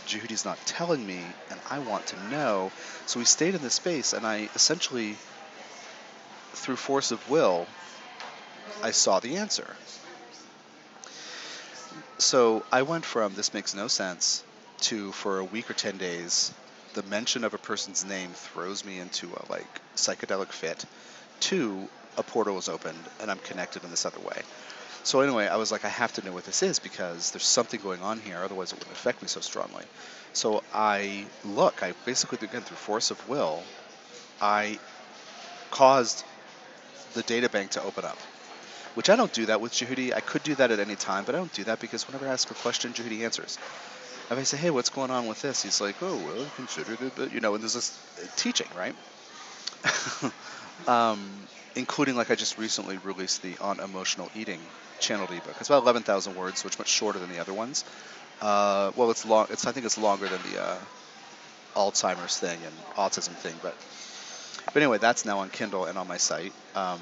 Djehuti's 0.07 0.45
not 0.45 0.57
telling 0.65 1.05
me, 1.05 1.19
and 1.51 1.59
I 1.69 1.79
want 1.79 2.07
to 2.07 2.29
know. 2.29 2.71
So 3.05 3.19
we 3.19 3.25
stayed 3.25 3.55
in 3.55 3.61
this 3.61 3.75
space, 3.75 4.13
and 4.13 4.25
I 4.25 4.49
essentially, 4.55 5.15
through 6.53 6.77
force 6.77 7.11
of 7.11 7.29
will, 7.29 7.67
I 8.81 8.91
saw 8.91 9.19
the 9.19 9.37
answer. 9.37 9.75
So 12.19 12.63
I 12.71 12.83
went 12.83 13.05
from 13.05 13.35
this 13.35 13.53
makes 13.53 13.75
no 13.75 13.87
sense 13.87 14.43
to 14.81 15.11
for 15.11 15.39
a 15.39 15.43
week 15.43 15.69
or 15.69 15.73
10 15.73 15.97
days, 15.97 16.53
the 16.93 17.03
mention 17.03 17.43
of 17.43 17.53
a 17.53 17.57
person's 17.57 18.05
name 18.05 18.29
throws 18.31 18.85
me 18.85 18.99
into 18.99 19.27
a 19.27 19.51
like 19.51 19.81
psychedelic 19.95 20.47
fit, 20.47 20.85
to 21.41 21.87
a 22.17 22.23
portal 22.23 22.57
is 22.57 22.69
opened 22.69 22.97
and 23.21 23.29
I'm 23.29 23.39
connected 23.39 23.83
in 23.83 23.91
this 23.91 24.05
other 24.05 24.19
way. 24.19 24.41
So 25.07 25.21
anyway, 25.21 25.47
I 25.47 25.55
was 25.55 25.71
like, 25.71 25.85
I 25.85 25.87
have 25.87 26.11
to 26.13 26.21
know 26.25 26.33
what 26.33 26.43
this 26.43 26.61
is 26.61 26.79
because 26.79 27.31
there's 27.31 27.45
something 27.45 27.79
going 27.79 28.01
on 28.01 28.19
here. 28.19 28.43
Otherwise, 28.43 28.73
it 28.73 28.77
wouldn't 28.77 28.97
affect 28.97 29.21
me 29.21 29.29
so 29.29 29.39
strongly. 29.39 29.85
So 30.33 30.61
I 30.73 31.27
look. 31.45 31.81
I 31.81 31.93
basically, 32.03 32.39
again, 32.41 32.61
through 32.63 32.75
force 32.75 33.09
of 33.09 33.29
will, 33.29 33.63
I 34.41 34.77
caused 35.71 36.25
the 37.13 37.23
data 37.23 37.47
bank 37.47 37.71
to 37.71 37.83
open 37.83 38.03
up. 38.03 38.17
Which 38.95 39.09
I 39.09 39.15
don't 39.15 39.31
do 39.31 39.45
that 39.45 39.61
with 39.61 39.71
Djehuti. 39.71 40.13
I 40.13 40.19
could 40.19 40.43
do 40.43 40.55
that 40.55 40.71
at 40.71 40.79
any 40.81 40.97
time, 40.97 41.23
but 41.23 41.35
I 41.35 41.37
don't 41.37 41.53
do 41.53 41.63
that 41.63 41.79
because 41.79 42.05
whenever 42.05 42.27
I 42.27 42.33
ask 42.33 42.51
a 42.51 42.55
question, 42.55 42.91
Djehuti 42.91 43.23
answers. 43.23 43.57
If 44.29 44.37
I 44.37 44.43
say, 44.43 44.57
"Hey, 44.57 44.71
what's 44.71 44.89
going 44.89 45.09
on 45.09 45.27
with 45.27 45.41
this?" 45.41 45.63
He's 45.63 45.79
like, 45.79 46.03
"Oh, 46.03 46.17
well, 46.17 46.51
consider 46.57 47.01
it," 47.01 47.15
but 47.15 47.31
you 47.31 47.39
know, 47.39 47.53
and 47.53 47.63
there's 47.63 47.75
this 47.75 47.97
teaching, 48.35 48.67
right? 48.75 48.95
um, 50.87 51.47
including 51.75 52.15
like 52.15 52.31
I 52.31 52.35
just 52.35 52.57
recently 52.57 52.97
released 52.97 53.41
the 53.41 53.57
on 53.59 53.79
emotional 53.79 54.29
eating 54.35 54.59
channeled 54.99 55.31
ebook. 55.31 55.55
It's 55.59 55.69
about 55.69 55.83
11,000 55.83 56.35
words, 56.35 56.63
which 56.63 56.73
is 56.73 56.79
much 56.79 56.89
shorter 56.89 57.19
than 57.19 57.29
the 57.31 57.39
other 57.39 57.53
ones. 57.53 57.83
Uh, 58.41 58.91
well, 58.95 59.11
it's 59.11 59.25
long. 59.25 59.47
It's 59.49 59.65
I 59.65 59.71
think 59.71 59.85
it's 59.85 59.97
longer 59.97 60.27
than 60.27 60.41
the 60.51 60.61
uh, 60.61 60.77
Alzheimer's 61.75 62.37
thing 62.37 62.59
and 62.63 62.75
autism 62.95 63.33
thing, 63.35 63.55
but 63.61 63.75
but 64.73 64.83
anyway, 64.83 64.97
that's 64.97 65.25
now 65.25 65.39
on 65.39 65.49
Kindle 65.49 65.85
and 65.85 65.97
on 65.97 66.07
my 66.07 66.17
site. 66.17 66.53
Um, 66.75 66.99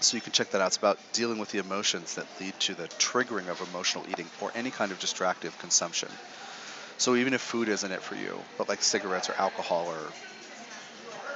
so 0.00 0.16
you 0.16 0.20
can 0.20 0.32
check 0.32 0.50
that 0.50 0.60
out. 0.60 0.68
It's 0.68 0.76
about 0.76 0.98
dealing 1.12 1.38
with 1.38 1.50
the 1.50 1.58
emotions 1.58 2.14
that 2.14 2.26
lead 2.40 2.54
to 2.60 2.74
the 2.74 2.88
triggering 2.98 3.48
of 3.48 3.60
emotional 3.68 4.04
eating 4.08 4.26
or 4.40 4.50
any 4.54 4.70
kind 4.70 4.92
of 4.92 4.98
distractive 5.00 5.58
consumption. 5.58 6.08
So 6.98 7.16
even 7.16 7.32
if 7.32 7.40
food 7.40 7.68
isn't 7.68 7.90
it 7.90 8.02
for 8.02 8.16
you, 8.16 8.40
but 8.56 8.68
like 8.68 8.82
cigarettes 8.82 9.28
or 9.28 9.34
alcohol 9.38 9.86
or 9.86 10.10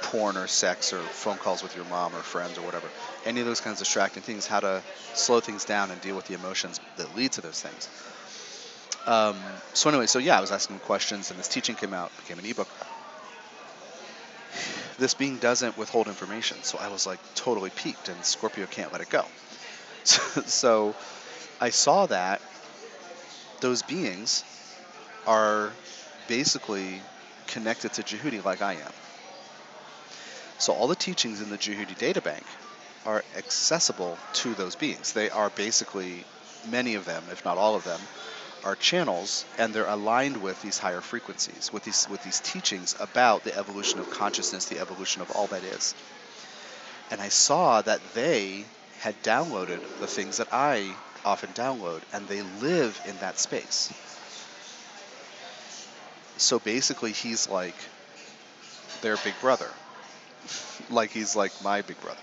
porn 0.03 0.37
or 0.37 0.47
sex 0.47 0.93
or 0.93 0.99
phone 0.99 1.37
calls 1.37 1.63
with 1.63 1.75
your 1.75 1.85
mom 1.85 2.13
or 2.15 2.19
friends 2.19 2.57
or 2.57 2.61
whatever. 2.61 2.87
Any 3.25 3.39
of 3.39 3.45
those 3.45 3.61
kinds 3.61 3.79
of 3.81 3.85
distracting 3.85 4.23
things, 4.23 4.45
how 4.45 4.59
to 4.59 4.83
slow 5.13 5.39
things 5.39 5.65
down 5.65 5.91
and 5.91 5.99
deal 6.01 6.15
with 6.15 6.25
the 6.25 6.35
emotions 6.35 6.79
that 6.97 7.15
lead 7.15 7.31
to 7.33 7.41
those 7.41 7.61
things. 7.61 7.89
Um, 9.07 9.35
so 9.73 9.89
anyway, 9.89 10.05
so 10.05 10.19
yeah, 10.19 10.37
I 10.37 10.41
was 10.41 10.51
asking 10.51 10.79
questions, 10.79 11.31
and 11.31 11.39
this 11.39 11.47
teaching 11.47 11.75
came 11.75 11.93
out, 11.93 12.15
became 12.17 12.39
an 12.39 12.45
ebook. 12.45 12.67
This 14.97 15.13
being 15.13 15.37
doesn't 15.37 15.77
withhold 15.77 16.07
information, 16.07 16.57
so 16.61 16.77
I 16.79 16.87
was 16.87 17.05
like 17.07 17.19
totally 17.35 17.71
piqued, 17.71 18.09
and 18.09 18.23
Scorpio 18.23 18.67
can't 18.67 18.91
let 18.91 19.01
it 19.01 19.09
go. 19.09 19.25
So, 20.05 20.41
so 20.41 20.95
I 21.61 21.69
saw 21.69 22.07
that 22.07 22.41
those 23.61 23.83
beings 23.83 24.43
are 25.25 25.71
basically 26.27 26.99
connected 27.47 27.93
to 27.93 28.03
Djehuti 28.03 28.43
like 28.43 28.61
I 28.61 28.73
am. 28.73 28.91
So 30.57 30.73
all 30.73 30.87
the 30.87 30.95
teachings 30.95 31.41
in 31.41 31.49
the 31.49 31.57
Djehuti 31.57 31.97
databank 31.97 32.43
are 33.05 33.23
accessible 33.35 34.17
to 34.33 34.53
those 34.53 34.75
beings. 34.75 35.13
They 35.13 35.29
are 35.29 35.49
basically, 35.49 36.25
many 36.69 36.95
of 36.95 37.05
them, 37.05 37.23
if 37.31 37.43
not 37.43 37.57
all 37.57 37.75
of 37.75 37.83
them, 37.83 37.99
are 38.63 38.75
channels 38.75 39.45
and 39.57 39.73
they're 39.73 39.87
aligned 39.87 40.41
with 40.41 40.61
these 40.61 40.77
higher 40.77 41.01
frequencies, 41.01 41.71
with 41.73 41.83
these 41.83 42.07
with 42.09 42.23
these 42.23 42.39
teachings 42.39 42.95
about 42.99 43.43
the 43.43 43.55
evolution 43.57 43.99
of 43.99 44.09
consciousness, 44.09 44.65
the 44.65 44.79
evolution 44.79 45.21
of 45.21 45.29
all 45.31 45.47
that 45.47 45.63
is. 45.63 45.93
And 47.11 47.19
I 47.19 47.27
saw 47.27 47.81
that 47.81 47.99
they 48.13 48.63
had 48.99 49.21
downloaded 49.21 49.81
the 49.99 50.07
things 50.07 50.37
that 50.37 50.47
I 50.53 50.95
often 51.25 51.49
download 51.49 52.01
and 52.13 52.27
they 52.27 52.41
live 52.41 52.99
in 53.05 53.17
that 53.17 53.37
space. 53.37 53.91
So 56.37 56.59
basically 56.59 57.11
he's 57.11 57.49
like 57.49 57.75
their 59.01 59.17
big 59.17 59.33
brother 59.41 59.69
like 60.89 61.11
he's 61.11 61.35
like 61.35 61.51
my 61.63 61.81
big 61.81 61.99
brother. 62.01 62.19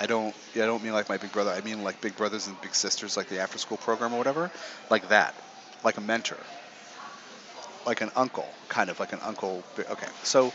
I 0.00 0.06
don't 0.06 0.34
I 0.54 0.58
don't 0.58 0.82
mean 0.82 0.92
like 0.92 1.08
my 1.08 1.16
big 1.16 1.32
brother. 1.32 1.50
I 1.50 1.60
mean 1.60 1.84
like 1.84 2.00
big 2.00 2.16
brothers 2.16 2.46
and 2.46 2.60
big 2.60 2.74
sisters, 2.74 3.16
like 3.16 3.28
the 3.28 3.40
after 3.40 3.58
school 3.58 3.76
program 3.76 4.12
or 4.12 4.18
whatever, 4.18 4.50
like 4.90 5.08
that, 5.08 5.34
like 5.84 5.96
a 5.96 6.00
mentor, 6.00 6.38
like 7.86 8.00
an 8.00 8.10
uncle, 8.16 8.48
kind 8.68 8.90
of 8.90 8.98
like 9.00 9.12
an 9.12 9.20
uncle. 9.22 9.62
Okay, 9.78 10.08
so 10.22 10.52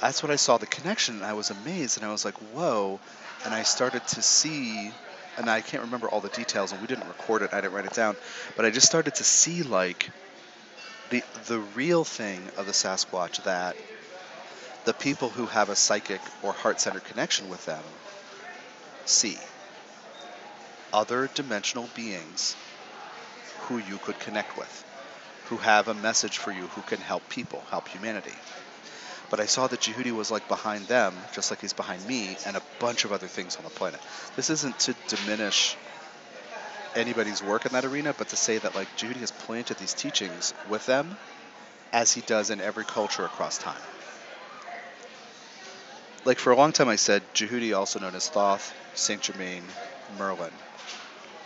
that's 0.00 0.22
what 0.22 0.32
I 0.32 0.36
saw 0.36 0.58
the 0.58 0.66
connection. 0.66 1.16
And 1.16 1.24
I 1.24 1.34
was 1.34 1.50
amazed, 1.50 1.96
and 1.96 2.06
I 2.06 2.10
was 2.10 2.24
like, 2.24 2.34
whoa, 2.54 2.98
and 3.44 3.54
I 3.54 3.62
started 3.62 4.06
to 4.08 4.22
see. 4.22 4.90
And 5.38 5.48
I 5.48 5.62
can't 5.62 5.84
remember 5.84 6.10
all 6.10 6.20
the 6.20 6.28
details, 6.28 6.72
and 6.72 6.80
we 6.82 6.86
didn't 6.86 7.08
record 7.08 7.40
it. 7.40 7.54
I 7.54 7.62
didn't 7.62 7.72
write 7.72 7.86
it 7.86 7.94
down, 7.94 8.16
but 8.54 8.66
I 8.66 8.70
just 8.70 8.86
started 8.86 9.14
to 9.14 9.24
see 9.24 9.62
like 9.62 10.10
the 11.08 11.22
the 11.46 11.58
real 11.58 12.04
thing 12.04 12.42
of 12.58 12.66
the 12.66 12.72
Sasquatch 12.72 13.42
that 13.44 13.76
the 14.84 14.94
people 14.94 15.28
who 15.28 15.46
have 15.46 15.68
a 15.68 15.76
psychic 15.76 16.20
or 16.42 16.52
heart 16.52 16.80
centered 16.80 17.04
connection 17.04 17.48
with 17.48 17.64
them 17.66 17.82
see 19.04 19.38
other 20.92 21.30
dimensional 21.34 21.88
beings 21.94 22.56
who 23.62 23.78
you 23.78 23.98
could 23.98 24.18
connect 24.18 24.56
with, 24.58 24.84
who 25.46 25.56
have 25.56 25.88
a 25.88 25.94
message 25.94 26.38
for 26.38 26.50
you, 26.50 26.66
who 26.68 26.82
can 26.82 27.00
help 27.00 27.28
people, 27.28 27.62
help 27.70 27.88
humanity. 27.88 28.34
But 29.30 29.40
I 29.40 29.46
saw 29.46 29.66
that 29.68 29.80
Djehuti 29.80 30.12
was 30.12 30.30
like 30.30 30.46
behind 30.48 30.88
them, 30.88 31.14
just 31.32 31.50
like 31.50 31.60
he's 31.60 31.72
behind 31.72 32.06
me, 32.06 32.36
and 32.44 32.56
a 32.56 32.62
bunch 32.80 33.04
of 33.04 33.12
other 33.12 33.28
things 33.28 33.56
on 33.56 33.64
the 33.64 33.70
planet. 33.70 34.00
This 34.36 34.50
isn't 34.50 34.78
to 34.80 34.94
diminish 35.08 35.76
anybody's 36.94 37.42
work 37.42 37.64
in 37.64 37.72
that 37.72 37.86
arena, 37.86 38.14
but 38.18 38.28
to 38.28 38.36
say 38.36 38.58
that 38.58 38.74
like 38.74 38.94
Djehuti 38.98 39.20
has 39.20 39.30
planted 39.30 39.78
these 39.78 39.94
teachings 39.94 40.52
with 40.68 40.84
them 40.84 41.16
as 41.92 42.12
he 42.12 42.20
does 42.22 42.50
in 42.50 42.60
every 42.60 42.84
culture 42.84 43.24
across 43.24 43.56
time 43.56 43.80
like 46.24 46.38
for 46.38 46.52
a 46.52 46.56
long 46.56 46.72
time 46.72 46.88
I 46.88 46.96
said 46.96 47.22
Djehuti, 47.34 47.76
also 47.76 47.98
known 47.98 48.14
as 48.14 48.28
Thoth, 48.28 48.72
Saint 48.94 49.22
Germain, 49.22 49.62
Merlin, 50.18 50.52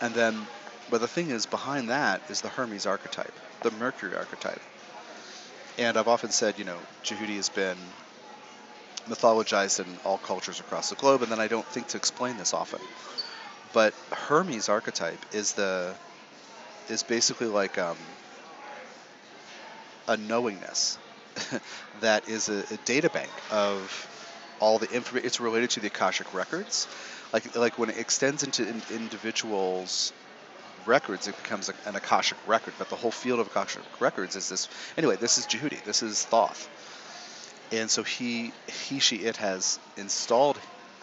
and 0.00 0.14
then, 0.14 0.46
but 0.90 1.00
the 1.00 1.08
thing 1.08 1.30
is, 1.30 1.46
behind 1.46 1.90
that 1.90 2.20
is 2.28 2.40
the 2.40 2.48
Hermes 2.48 2.86
archetype, 2.86 3.32
the 3.62 3.70
Mercury 3.72 4.14
archetype. 4.14 4.60
And 5.78 5.96
I've 5.96 6.08
often 6.08 6.30
said, 6.30 6.58
you 6.58 6.64
know, 6.64 6.78
Djehuti 7.04 7.36
has 7.36 7.48
been 7.48 7.76
mythologized 9.08 9.80
in 9.80 9.98
all 10.04 10.18
cultures 10.18 10.60
across 10.60 10.90
the 10.90 10.96
globe, 10.96 11.22
and 11.22 11.30
then 11.30 11.40
I 11.40 11.48
don't 11.48 11.66
think 11.66 11.88
to 11.88 11.96
explain 11.96 12.36
this 12.36 12.54
often. 12.54 12.80
But 13.72 13.94
Hermes 14.10 14.68
archetype 14.68 15.18
is 15.32 15.52
the 15.52 15.94
is 16.88 17.02
basically 17.02 17.48
like 17.48 17.78
um, 17.78 17.96
a 20.08 20.16
knowingness 20.16 20.98
that 22.00 22.28
is 22.28 22.48
a, 22.48 22.64
a 22.72 22.76
data 22.84 23.10
bank 23.10 23.30
of 23.50 24.08
all 24.60 24.78
the 24.78 24.90
information. 24.90 25.26
It's 25.26 25.40
related 25.40 25.70
to 25.70 25.80
the 25.80 25.88
Akashic 25.88 26.32
records, 26.34 26.86
like 27.32 27.56
like 27.56 27.78
when 27.78 27.90
it 27.90 27.98
extends 27.98 28.42
into 28.42 28.66
in, 28.68 28.82
individuals' 28.90 30.12
records, 30.86 31.28
it 31.28 31.36
becomes 31.36 31.68
a, 31.68 31.74
an 31.88 31.96
Akashic 31.96 32.38
record. 32.46 32.74
But 32.78 32.88
the 32.88 32.96
whole 32.96 33.10
field 33.10 33.40
of 33.40 33.46
Akashic 33.48 33.82
records 34.00 34.36
is 34.36 34.48
this. 34.48 34.68
Anyway, 34.96 35.16
this 35.16 35.38
is 35.38 35.46
Djehuti. 35.46 35.82
This 35.84 36.02
is 36.02 36.24
Thoth. 36.24 36.68
And 37.72 37.90
so 37.90 38.04
he, 38.04 38.52
he, 38.86 39.00
she, 39.00 39.16
it 39.16 39.36
has 39.38 39.80
installed 39.96 40.58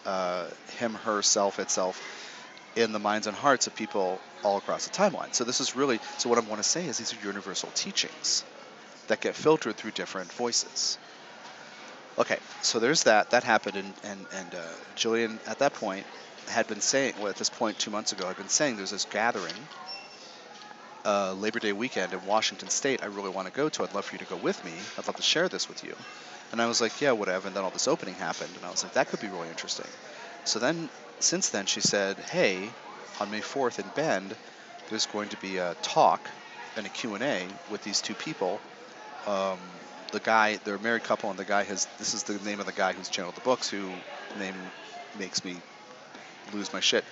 uh, 0.06 0.46
him, 0.78 0.94
herself, 0.94 1.58
itself 1.58 2.00
in 2.74 2.92
the 2.92 2.98
minds 2.98 3.26
and 3.26 3.36
hearts 3.36 3.66
of 3.66 3.76
people 3.76 4.18
all 4.42 4.56
across 4.56 4.86
the 4.86 4.94
timeline. 4.94 5.34
So 5.34 5.44
this 5.44 5.60
is 5.60 5.76
really. 5.76 6.00
So 6.18 6.28
what 6.28 6.38
I 6.38 6.40
want 6.42 6.62
to 6.62 6.68
say 6.68 6.86
is 6.86 6.98
these 6.98 7.12
are 7.12 7.26
universal 7.26 7.68
teachings 7.74 8.44
that 9.08 9.20
get 9.20 9.34
filtered 9.34 9.76
through 9.76 9.92
different 9.92 10.32
voices. 10.32 10.98
Okay, 12.16 12.38
so 12.62 12.78
there's 12.78 13.04
that. 13.04 13.30
That 13.30 13.42
happened, 13.42 13.76
and 13.76 13.94
and 14.04 14.26
and 14.32 14.54
uh, 14.54 14.58
Jillian 14.96 15.38
at 15.48 15.58
that 15.58 15.74
point 15.74 16.06
had 16.48 16.66
been 16.68 16.80
saying, 16.80 17.14
well, 17.18 17.28
at 17.28 17.36
this 17.36 17.50
point 17.50 17.78
two 17.78 17.90
months 17.90 18.12
ago, 18.12 18.26
had 18.26 18.36
been 18.36 18.48
saying 18.48 18.76
there's 18.76 18.90
this 18.90 19.04
gathering, 19.06 19.54
uh, 21.04 21.32
Labor 21.34 21.58
Day 21.58 21.72
weekend 21.72 22.12
in 22.12 22.24
Washington 22.26 22.68
State. 22.68 23.02
I 23.02 23.06
really 23.06 23.30
want 23.30 23.48
to 23.48 23.52
go 23.52 23.68
to. 23.68 23.82
I'd 23.82 23.94
love 23.94 24.04
for 24.04 24.14
you 24.14 24.18
to 24.20 24.26
go 24.26 24.36
with 24.36 24.64
me. 24.64 24.72
I'd 24.96 25.06
love 25.06 25.16
to 25.16 25.22
share 25.22 25.48
this 25.48 25.68
with 25.68 25.82
you. 25.82 25.94
And 26.52 26.62
I 26.62 26.66
was 26.66 26.80
like, 26.80 27.00
yeah, 27.00 27.12
whatever. 27.12 27.48
And 27.48 27.56
then 27.56 27.64
all 27.64 27.70
this 27.70 27.88
opening 27.88 28.14
happened, 28.14 28.50
and 28.54 28.64
I 28.64 28.70
was 28.70 28.84
like, 28.84 28.92
that 28.92 29.08
could 29.08 29.20
be 29.20 29.28
really 29.28 29.48
interesting. 29.48 29.90
So 30.44 30.60
then, 30.60 30.88
since 31.18 31.48
then, 31.48 31.66
she 31.66 31.80
said, 31.80 32.16
hey, 32.30 32.68
on 33.20 33.30
May 33.30 33.40
4th 33.40 33.80
in 33.80 33.88
Bend, 33.94 34.36
there's 34.88 35.06
going 35.06 35.30
to 35.30 35.36
be 35.38 35.56
a 35.56 35.74
talk 35.82 36.30
and 36.76 36.86
a 36.86 36.90
Q&A 36.90 37.46
with 37.70 37.82
these 37.82 38.00
two 38.00 38.14
people. 38.14 38.60
Um, 39.26 39.58
the 40.14 40.20
guy, 40.20 40.56
they're 40.64 40.76
a 40.76 40.80
married 40.80 41.02
couple, 41.02 41.28
and 41.28 41.38
the 41.38 41.44
guy 41.44 41.64
has, 41.64 41.86
this 41.98 42.14
is 42.14 42.22
the 42.22 42.38
name 42.38 42.60
of 42.60 42.66
the 42.66 42.72
guy 42.72 42.92
who's 42.92 43.10
channeled 43.10 43.34
the 43.34 43.42
books, 43.42 43.68
who 43.68 43.90
name 44.38 44.54
makes 45.18 45.44
me 45.44 45.56
lose 46.54 46.72
my 46.72 46.80
shit, 46.80 47.04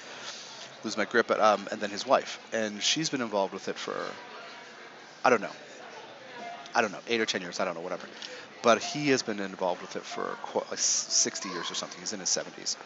lose 0.84 0.96
my 0.96 1.04
grip, 1.04 1.26
but, 1.26 1.40
um, 1.40 1.68
and 1.70 1.80
then 1.80 1.90
his 1.90 2.06
wife. 2.06 2.38
And 2.52 2.82
she's 2.82 3.10
been 3.10 3.20
involved 3.20 3.52
with 3.52 3.68
it 3.68 3.76
for, 3.76 3.96
I 5.24 5.30
don't 5.30 5.42
know, 5.42 5.50
I 6.74 6.80
don't 6.80 6.92
know, 6.92 7.00
eight 7.08 7.20
or 7.20 7.26
ten 7.26 7.42
years, 7.42 7.60
I 7.60 7.64
don't 7.64 7.74
know, 7.74 7.80
whatever. 7.80 8.06
But 8.62 8.80
he 8.80 9.08
has 9.08 9.22
been 9.22 9.40
involved 9.40 9.82
with 9.82 9.96
it 9.96 10.04
for 10.04 10.36
like 10.70 10.78
60 10.78 11.48
years 11.48 11.70
or 11.70 11.74
something. 11.74 11.98
He's 12.00 12.12
in 12.12 12.20
his 12.20 12.28
70s. 12.28 12.76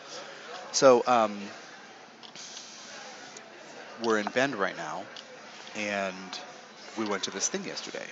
So 0.73 1.05
um, 1.07 1.39
we're 4.03 4.19
in 4.19 4.27
Bend 4.31 4.57
right 4.57 4.77
now, 4.77 5.05
and 5.77 6.41
we 6.97 7.05
went 7.05 7.25
to 7.25 7.31
this 7.31 7.49
thing 7.49 7.65
yesterday. 7.65 8.07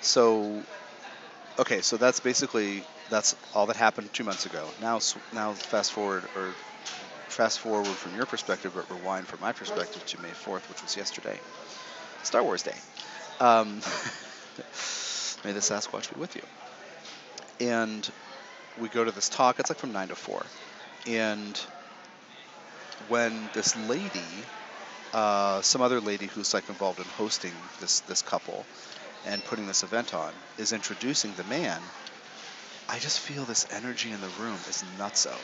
So, 0.00 0.62
okay, 1.58 1.80
so 1.80 1.96
that's 1.96 2.20
basically 2.20 2.82
that's 3.10 3.34
all 3.54 3.66
that 3.66 3.76
happened 3.76 4.12
two 4.12 4.24
months 4.24 4.46
ago. 4.46 4.66
Now, 4.80 5.00
now 5.32 5.52
fast 5.52 5.92
forward 5.92 6.24
or 6.36 6.54
fast 7.28 7.58
forward 7.58 7.86
from 7.86 8.14
your 8.16 8.26
perspective, 8.26 8.72
but 8.74 8.90
rewind 8.90 9.26
from 9.26 9.40
my 9.40 9.52
perspective 9.52 10.04
to 10.06 10.20
May 10.22 10.30
4th, 10.30 10.68
which 10.68 10.82
was 10.82 10.96
yesterday, 10.96 11.38
Star 12.22 12.42
Wars 12.42 12.62
Day. 12.62 12.76
Um, 13.40 13.76
may 15.44 15.52
the 15.52 15.60
Sasquatch 15.60 16.12
be 16.14 16.20
with 16.20 16.36
you. 16.36 16.42
And 17.60 18.08
we 18.80 18.88
go 18.88 19.04
to 19.04 19.10
this 19.10 19.28
talk. 19.28 19.60
It's 19.60 19.70
like 19.70 19.78
from 19.78 19.92
nine 19.92 20.08
to 20.08 20.14
four, 20.14 20.44
and 21.06 21.60
when 23.08 23.50
this 23.52 23.76
lady, 23.88 24.24
uh, 25.12 25.60
some 25.60 25.82
other 25.82 26.00
lady 26.00 26.26
who's 26.26 26.54
like 26.54 26.68
involved 26.68 27.00
in 27.00 27.04
hosting 27.04 27.52
this 27.80 28.00
this 28.00 28.22
couple 28.22 28.64
and 29.26 29.44
putting 29.44 29.66
this 29.66 29.82
event 29.82 30.14
on, 30.14 30.32
is 30.58 30.72
introducing 30.72 31.32
the 31.34 31.44
man, 31.44 31.80
I 32.88 32.98
just 32.98 33.20
feel 33.20 33.44
this 33.44 33.66
energy 33.70 34.10
in 34.10 34.20
the 34.20 34.28
room 34.28 34.54
is 34.68 34.84
nutso. 34.98 35.36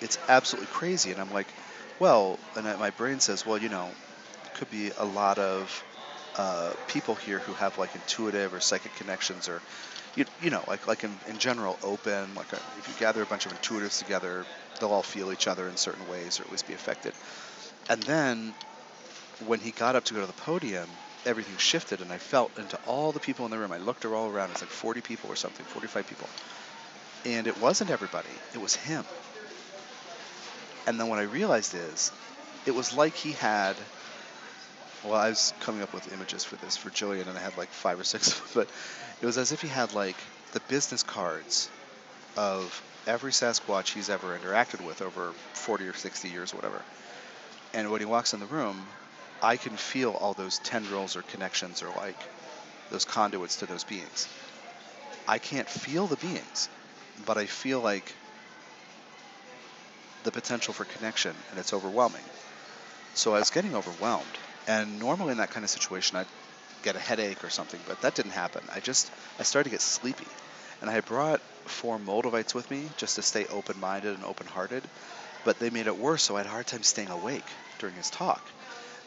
It's 0.00 0.18
absolutely 0.28 0.68
crazy, 0.68 1.10
and 1.12 1.20
I'm 1.20 1.32
like, 1.32 1.48
well, 1.98 2.38
and 2.56 2.64
my 2.78 2.90
brain 2.90 3.20
says, 3.20 3.44
well, 3.44 3.58
you 3.58 3.68
know, 3.68 3.90
could 4.54 4.70
be 4.70 4.90
a 4.96 5.04
lot 5.04 5.38
of 5.38 5.84
uh, 6.36 6.72
people 6.86 7.14
here 7.14 7.38
who 7.38 7.52
have 7.54 7.78
like 7.78 7.94
intuitive 7.94 8.54
or 8.54 8.60
psychic 8.60 8.94
connections 8.94 9.48
or 9.48 9.60
you, 10.14 10.24
you 10.40 10.50
know 10.50 10.62
like 10.68 10.86
like 10.86 11.02
in, 11.04 11.18
in 11.26 11.36
general 11.38 11.78
open 11.82 12.34
like 12.34 12.52
a, 12.52 12.60
if 12.78 12.86
you 12.86 12.94
gather 12.98 13.22
a 13.22 13.26
bunch 13.26 13.44
of 13.46 13.52
intuitives 13.52 13.98
together 13.98 14.44
they'll 14.78 14.90
all 14.90 15.02
feel 15.02 15.32
each 15.32 15.48
other 15.48 15.68
in 15.68 15.76
certain 15.76 16.06
ways 16.06 16.38
or 16.38 16.44
at 16.44 16.50
least 16.50 16.66
be 16.66 16.74
affected 16.74 17.12
and 17.90 18.00
then 18.02 18.54
when 19.46 19.58
he 19.58 19.72
got 19.72 19.96
up 19.96 20.04
to 20.04 20.14
go 20.14 20.20
to 20.20 20.26
the 20.26 20.32
podium 20.32 20.88
everything 21.26 21.56
shifted 21.56 22.00
and 22.00 22.12
i 22.12 22.18
felt 22.18 22.58
into 22.58 22.78
all 22.86 23.12
the 23.12 23.20
people 23.20 23.44
in 23.44 23.50
the 23.50 23.58
room. 23.58 23.72
I 23.72 23.78
looked 23.78 24.04
all 24.04 24.28
around 24.28 24.50
it's 24.50 24.62
like 24.62 24.70
40 24.70 25.00
people 25.00 25.30
or 25.30 25.36
something 25.36 25.64
45 25.66 26.06
people. 26.06 26.28
And 27.24 27.46
it 27.46 27.60
wasn't 27.60 27.90
everybody 27.90 28.30
it 28.54 28.60
was 28.60 28.74
him. 28.74 29.04
And 30.86 30.98
then 30.98 31.08
what 31.08 31.18
i 31.18 31.22
realized 31.22 31.74
is 31.74 32.12
it 32.66 32.74
was 32.74 32.96
like 32.96 33.14
he 33.14 33.32
had 33.32 33.76
well, 35.04 35.14
I 35.14 35.28
was 35.28 35.52
coming 35.60 35.82
up 35.82 35.94
with 35.94 36.12
images 36.12 36.44
for 36.44 36.56
this 36.56 36.76
for 36.76 36.90
Jillian, 36.90 37.28
and 37.28 37.38
I 37.38 37.40
had 37.40 37.56
like 37.56 37.68
five 37.68 37.98
or 38.00 38.04
six, 38.04 38.40
but 38.54 38.68
it 39.22 39.26
was 39.26 39.38
as 39.38 39.52
if 39.52 39.62
he 39.62 39.68
had 39.68 39.94
like 39.94 40.16
the 40.52 40.60
business 40.68 41.02
cards 41.02 41.70
of 42.36 42.82
every 43.06 43.32
Sasquatch 43.32 43.92
he's 43.92 44.10
ever 44.10 44.38
interacted 44.38 44.84
with 44.84 45.00
over 45.00 45.32
40 45.54 45.88
or 45.88 45.94
60 45.94 46.28
years, 46.28 46.54
whatever. 46.54 46.82
And 47.74 47.90
when 47.90 48.00
he 48.00 48.06
walks 48.06 48.34
in 48.34 48.40
the 48.40 48.46
room, 48.46 48.86
I 49.42 49.56
can 49.56 49.76
feel 49.76 50.12
all 50.12 50.34
those 50.34 50.58
tendrils 50.58 51.16
or 51.16 51.22
connections 51.22 51.82
or 51.82 51.90
like 51.92 52.28
those 52.90 53.04
conduits 53.04 53.56
to 53.58 53.66
those 53.66 53.84
beings. 53.84 54.28
I 55.28 55.38
can't 55.38 55.68
feel 55.68 56.06
the 56.08 56.16
beings, 56.16 56.68
but 57.18 57.38
I 57.38 57.46
feel 57.46 57.80
like 57.80 58.16
the 60.22 60.32
potential 60.32 60.74
for 60.74 60.84
connection, 60.84 61.44
and 61.50 61.58
it's 61.58 61.72
overwhelming. 61.72 62.30
So 63.14 63.34
I 63.34 63.38
was 63.38 63.50
getting 63.50 63.74
overwhelmed 63.74 64.38
and 64.66 64.98
normally 64.98 65.32
in 65.32 65.38
that 65.38 65.50
kind 65.50 65.64
of 65.64 65.70
situation, 65.70 66.18
I'd 66.18 66.28
get 66.82 66.96
a 66.96 67.00
headache 67.00 67.44
or 67.44 67.50
something, 67.50 67.82
but 67.84 68.00
that 68.02 68.14
didn't 68.14 68.32
happen. 68.32 68.66
I 68.72 68.80
just, 68.80 69.10
I 69.38 69.42
started 69.44 69.64
to 69.70 69.74
get 69.74 69.82
sleepy. 69.82 70.36
And 70.80 70.90
I 70.90 71.00
brought 71.00 71.40
four 71.68 71.98
Moldavites 71.98 72.54
with 72.54 72.70
me 72.70 72.90
just 72.96 73.16
to 73.16 73.22
stay 73.22 73.46
open-minded 73.46 74.14
and 74.14 74.24
open-hearted, 74.24 74.90
but 75.44 75.58
they 75.58 75.70
made 75.70 75.86
it 75.86 75.96
worse, 75.96 76.22
so 76.24 76.36
I 76.36 76.40
had 76.40 76.46
a 76.46 76.50
hard 76.50 76.66
time 76.66 76.82
staying 76.82 77.10
awake 77.10 77.56
during 77.78 77.96
his 77.96 78.10
talk 78.10 78.52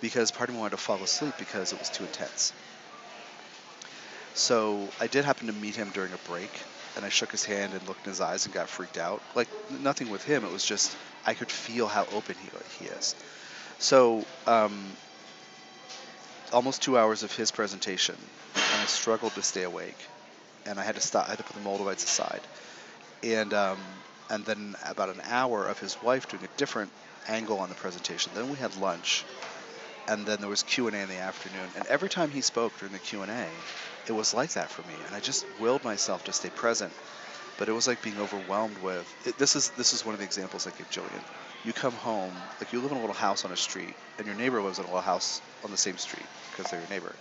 because 0.01 0.31
part 0.31 0.49
of 0.49 0.55
me 0.55 0.59
wanted 0.59 0.71
to 0.71 0.77
fall 0.77 1.01
asleep 1.03 1.33
because 1.37 1.71
it 1.71 1.79
was 1.79 1.89
too 1.89 2.03
intense. 2.03 2.53
So 4.33 4.89
I 4.99 5.07
did 5.07 5.25
happen 5.25 5.47
to 5.47 5.53
meet 5.53 5.75
him 5.75 5.91
during 5.93 6.11
a 6.13 6.29
break, 6.29 6.49
and 6.95 7.05
I 7.05 7.09
shook 7.09 7.31
his 7.31 7.45
hand 7.45 7.73
and 7.73 7.87
looked 7.87 8.05
in 8.05 8.11
his 8.11 8.21
eyes 8.21 8.45
and 8.45 8.53
got 8.53 8.69
freaked 8.69 8.97
out. 8.97 9.21
Like 9.35 9.47
nothing 9.69 10.09
with 10.09 10.23
him, 10.23 10.43
it 10.43 10.51
was 10.51 10.65
just 10.65 10.95
I 11.25 11.33
could 11.33 11.51
feel 11.51 11.87
how 11.87 12.05
open 12.13 12.35
he, 12.41 12.49
he 12.79 12.91
is. 12.91 13.15
So 13.79 14.25
um, 14.47 14.91
almost 16.53 16.81
two 16.81 16.97
hours 16.97 17.23
of 17.23 17.35
his 17.35 17.51
presentation, 17.51 18.15
and 18.55 18.81
I 18.81 18.85
struggled 18.85 19.33
to 19.35 19.41
stay 19.41 19.63
awake, 19.63 19.97
and 20.65 20.79
I 20.79 20.83
had 20.83 20.95
to 20.95 21.01
stop. 21.01 21.27
I 21.27 21.31
had 21.31 21.37
to 21.39 21.43
put 21.43 21.55
the 21.55 21.61
Moldavites 21.61 22.03
aside, 22.03 22.41
and 23.23 23.53
um, 23.53 23.79
and 24.29 24.45
then 24.45 24.75
about 24.87 25.09
an 25.09 25.21
hour 25.25 25.67
of 25.67 25.79
his 25.79 26.01
wife 26.01 26.27
doing 26.29 26.43
a 26.43 26.57
different 26.57 26.91
angle 27.27 27.59
on 27.59 27.69
the 27.69 27.75
presentation. 27.75 28.31
Then 28.33 28.49
we 28.49 28.57
had 28.57 28.75
lunch, 28.77 29.25
and 30.07 30.25
then 30.25 30.39
there 30.39 30.49
was 30.49 30.63
Q 30.63 30.87
and 30.87 30.95
A 30.95 30.99
in 30.99 31.09
the 31.09 31.17
afternoon. 31.17 31.69
And 31.75 31.85
every 31.87 32.09
time 32.09 32.31
he 32.31 32.41
spoke 32.41 32.77
during 32.77 32.93
the 32.93 32.99
Q 32.99 33.21
and 33.21 33.31
A, 33.31 33.47
it 34.07 34.11
was 34.11 34.33
like 34.33 34.51
that 34.51 34.69
for 34.69 34.81
me, 34.83 34.95
and 35.05 35.15
I 35.15 35.19
just 35.19 35.45
willed 35.59 35.83
myself 35.83 36.23
to 36.25 36.33
stay 36.33 36.49
present. 36.49 36.93
But 37.57 37.69
it 37.69 37.73
was 37.73 37.87
like 37.87 38.01
being 38.01 38.19
overwhelmed 38.19 38.77
with. 38.79 39.13
It, 39.25 39.37
this 39.37 39.55
is 39.55 39.69
this 39.71 39.93
is 39.93 40.03
one 40.03 40.13
of 40.13 40.19
the 40.19 40.25
examples 40.25 40.65
I 40.65 40.71
give 40.71 40.89
Jillian. 40.89 41.21
You 41.63 41.73
come 41.73 41.93
home, 41.93 42.33
like 42.59 42.73
you 42.73 42.79
live 42.81 42.91
in 42.91 42.97
a 42.97 43.01
little 43.01 43.15
house 43.15 43.45
on 43.45 43.51
a 43.51 43.57
street, 43.57 43.93
and 44.17 44.25
your 44.25 44.35
neighbor 44.35 44.61
lives 44.61 44.79
in 44.79 44.85
a 44.85 44.87
little 44.87 45.01
house 45.01 45.41
on 45.63 45.69
the 45.69 45.77
same 45.77 45.97
street 45.97 46.25
because 46.51 46.71
they're 46.71 46.79
your 46.79 46.89
neighbor. 46.89 47.15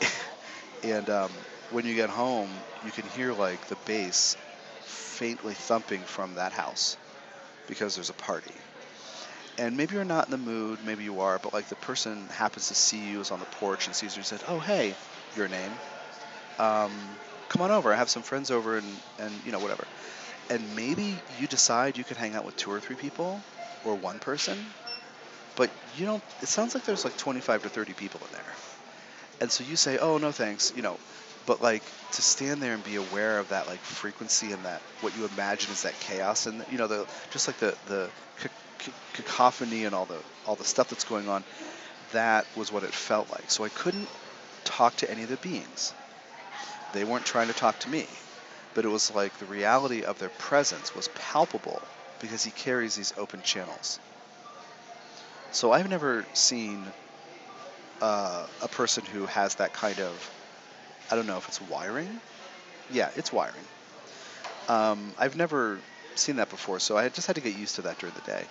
and 0.84 1.08
um, 1.08 1.30
when 1.70 1.86
you 1.86 1.94
get 1.94 2.10
home, 2.10 2.50
you 2.84 2.92
can 2.92 3.04
hear 3.04 3.32
like 3.32 3.66
the 3.68 3.76
bass 3.86 4.36
faintly 4.84 5.54
thumping 5.54 6.00
from 6.02 6.34
that 6.34 6.52
house 6.52 6.96
because 7.66 7.94
there's 7.94 8.10
a 8.10 8.14
party. 8.14 8.54
And 9.60 9.76
maybe 9.76 9.94
you're 9.94 10.04
not 10.04 10.26
in 10.26 10.32
the 10.32 10.38
mood, 10.38 10.80
maybe 10.82 11.04
you 11.04 11.20
are, 11.20 11.38
but 11.38 11.54
like 11.54 11.68
the 11.68 11.76
person 11.76 12.30
happens 12.30 12.68
to 12.68 12.74
see 12.74 13.10
you, 13.10 13.20
is 13.20 13.30
on 13.30 13.38
the 13.40 13.46
porch 13.46 13.86
and 13.86 13.94
sees 13.94 14.16
you 14.16 14.20
and 14.20 14.26
said, 14.26 14.42
"Oh, 14.48 14.58
hey, 14.60 14.98
your 15.34 15.48
name. 15.48 15.82
Um, 16.58 17.20
come 17.48 17.62
on 17.62 17.70
over. 17.72 17.92
I 17.92 17.96
have 17.96 18.10
some 18.10 18.22
friends 18.24 18.50
over, 18.50 18.78
and 18.78 19.02
and 19.18 19.44
you 19.46 19.52
know 19.52 19.60
whatever." 19.60 19.88
And 20.50 20.74
maybe 20.76 21.24
you 21.28 21.48
decide 21.48 21.98
you 21.98 22.04
could 22.04 22.18
hang 22.18 22.34
out 22.36 22.44
with 22.44 22.56
two 22.56 22.70
or 22.72 22.80
three 22.80 22.96
people, 22.96 23.46
or 23.84 23.96
one 23.96 24.20
person, 24.20 24.74
but 25.56 25.72
you 25.84 26.06
don't. 26.06 26.24
It 26.42 26.48
sounds 26.48 26.74
like 26.74 26.84
there's 26.84 27.04
like 27.04 27.16
25 27.16 27.62
to 27.62 27.70
30 27.70 27.94
people 27.94 28.22
in 28.26 28.32
there, 28.32 28.58
and 29.40 29.52
so 29.52 29.64
you 29.64 29.76
say, 29.76 29.98
"Oh 29.98 30.18
no, 30.18 30.32
thanks," 30.32 30.72
you 30.74 30.82
know. 30.82 31.00
But 31.50 31.60
like 31.60 31.82
to 32.12 32.22
stand 32.22 32.62
there 32.62 32.74
and 32.74 32.84
be 32.84 32.94
aware 32.94 33.40
of 33.40 33.48
that 33.48 33.66
like 33.66 33.80
frequency 33.80 34.52
and 34.52 34.64
that 34.66 34.80
what 35.00 35.16
you 35.16 35.24
imagine 35.24 35.72
is 35.72 35.82
that 35.82 35.98
chaos 35.98 36.46
and 36.46 36.64
you 36.70 36.78
know 36.78 36.86
the 36.86 37.04
just 37.30 37.48
like 37.48 37.56
the 37.56 37.74
the 37.86 38.08
cacophony 39.14 39.84
and 39.84 39.92
all 39.92 40.06
the 40.06 40.22
all 40.46 40.54
the 40.54 40.64
stuff 40.64 40.86
that's 40.86 41.02
going 41.02 41.28
on, 41.28 41.42
that 42.12 42.46
was 42.54 42.70
what 42.70 42.84
it 42.84 42.94
felt 42.94 43.28
like. 43.32 43.50
So 43.50 43.64
I 43.64 43.68
couldn't 43.70 44.06
talk 44.62 44.94
to 44.98 45.10
any 45.10 45.24
of 45.24 45.28
the 45.28 45.38
beings. 45.38 45.92
They 46.92 47.02
weren't 47.02 47.24
trying 47.24 47.48
to 47.48 47.52
talk 47.54 47.76
to 47.80 47.90
me, 47.90 48.06
but 48.74 48.84
it 48.84 48.88
was 48.88 49.10
like 49.10 49.36
the 49.38 49.46
reality 49.46 50.04
of 50.04 50.20
their 50.20 50.30
presence 50.38 50.94
was 50.94 51.08
palpable 51.08 51.82
because 52.20 52.44
he 52.44 52.52
carries 52.52 52.94
these 52.94 53.12
open 53.16 53.42
channels. 53.42 53.98
So 55.50 55.72
I've 55.72 55.90
never 55.90 56.24
seen 56.32 56.92
uh, 58.00 58.46
a 58.62 58.68
person 58.68 59.04
who 59.04 59.26
has 59.26 59.56
that 59.56 59.72
kind 59.72 59.98
of, 60.00 60.30
I 61.10 61.16
don't 61.16 61.26
know 61.26 61.38
if 61.38 61.48
it's 61.48 61.60
wiring. 61.60 62.20
Yeah, 62.90 63.10
it's 63.16 63.32
wiring. 63.32 63.64
Um, 64.68 65.12
I've 65.18 65.36
never 65.36 65.80
seen 66.14 66.36
that 66.36 66.48
before, 66.50 66.78
so 66.78 66.96
I 66.96 67.08
just 67.08 67.26
had 67.26 67.36
to 67.36 67.42
get 67.42 67.54
used 67.54 67.76
to 67.76 67.82
that 67.82 67.98
during 67.98 68.14
the 68.14 68.20
day. 68.22 68.44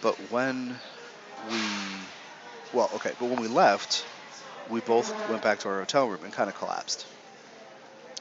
But 0.00 0.30
when 0.30 0.78
we, 1.50 1.60
well, 2.72 2.90
okay, 2.94 3.12
but 3.18 3.26
when 3.26 3.40
we 3.40 3.48
left, 3.48 4.06
we 4.70 4.80
both 4.80 5.12
went 5.28 5.42
back 5.42 5.58
to 5.60 5.68
our 5.68 5.80
hotel 5.80 6.08
room 6.08 6.20
and 6.24 6.32
kind 6.32 6.48
of 6.48 6.56
collapsed. 6.56 7.04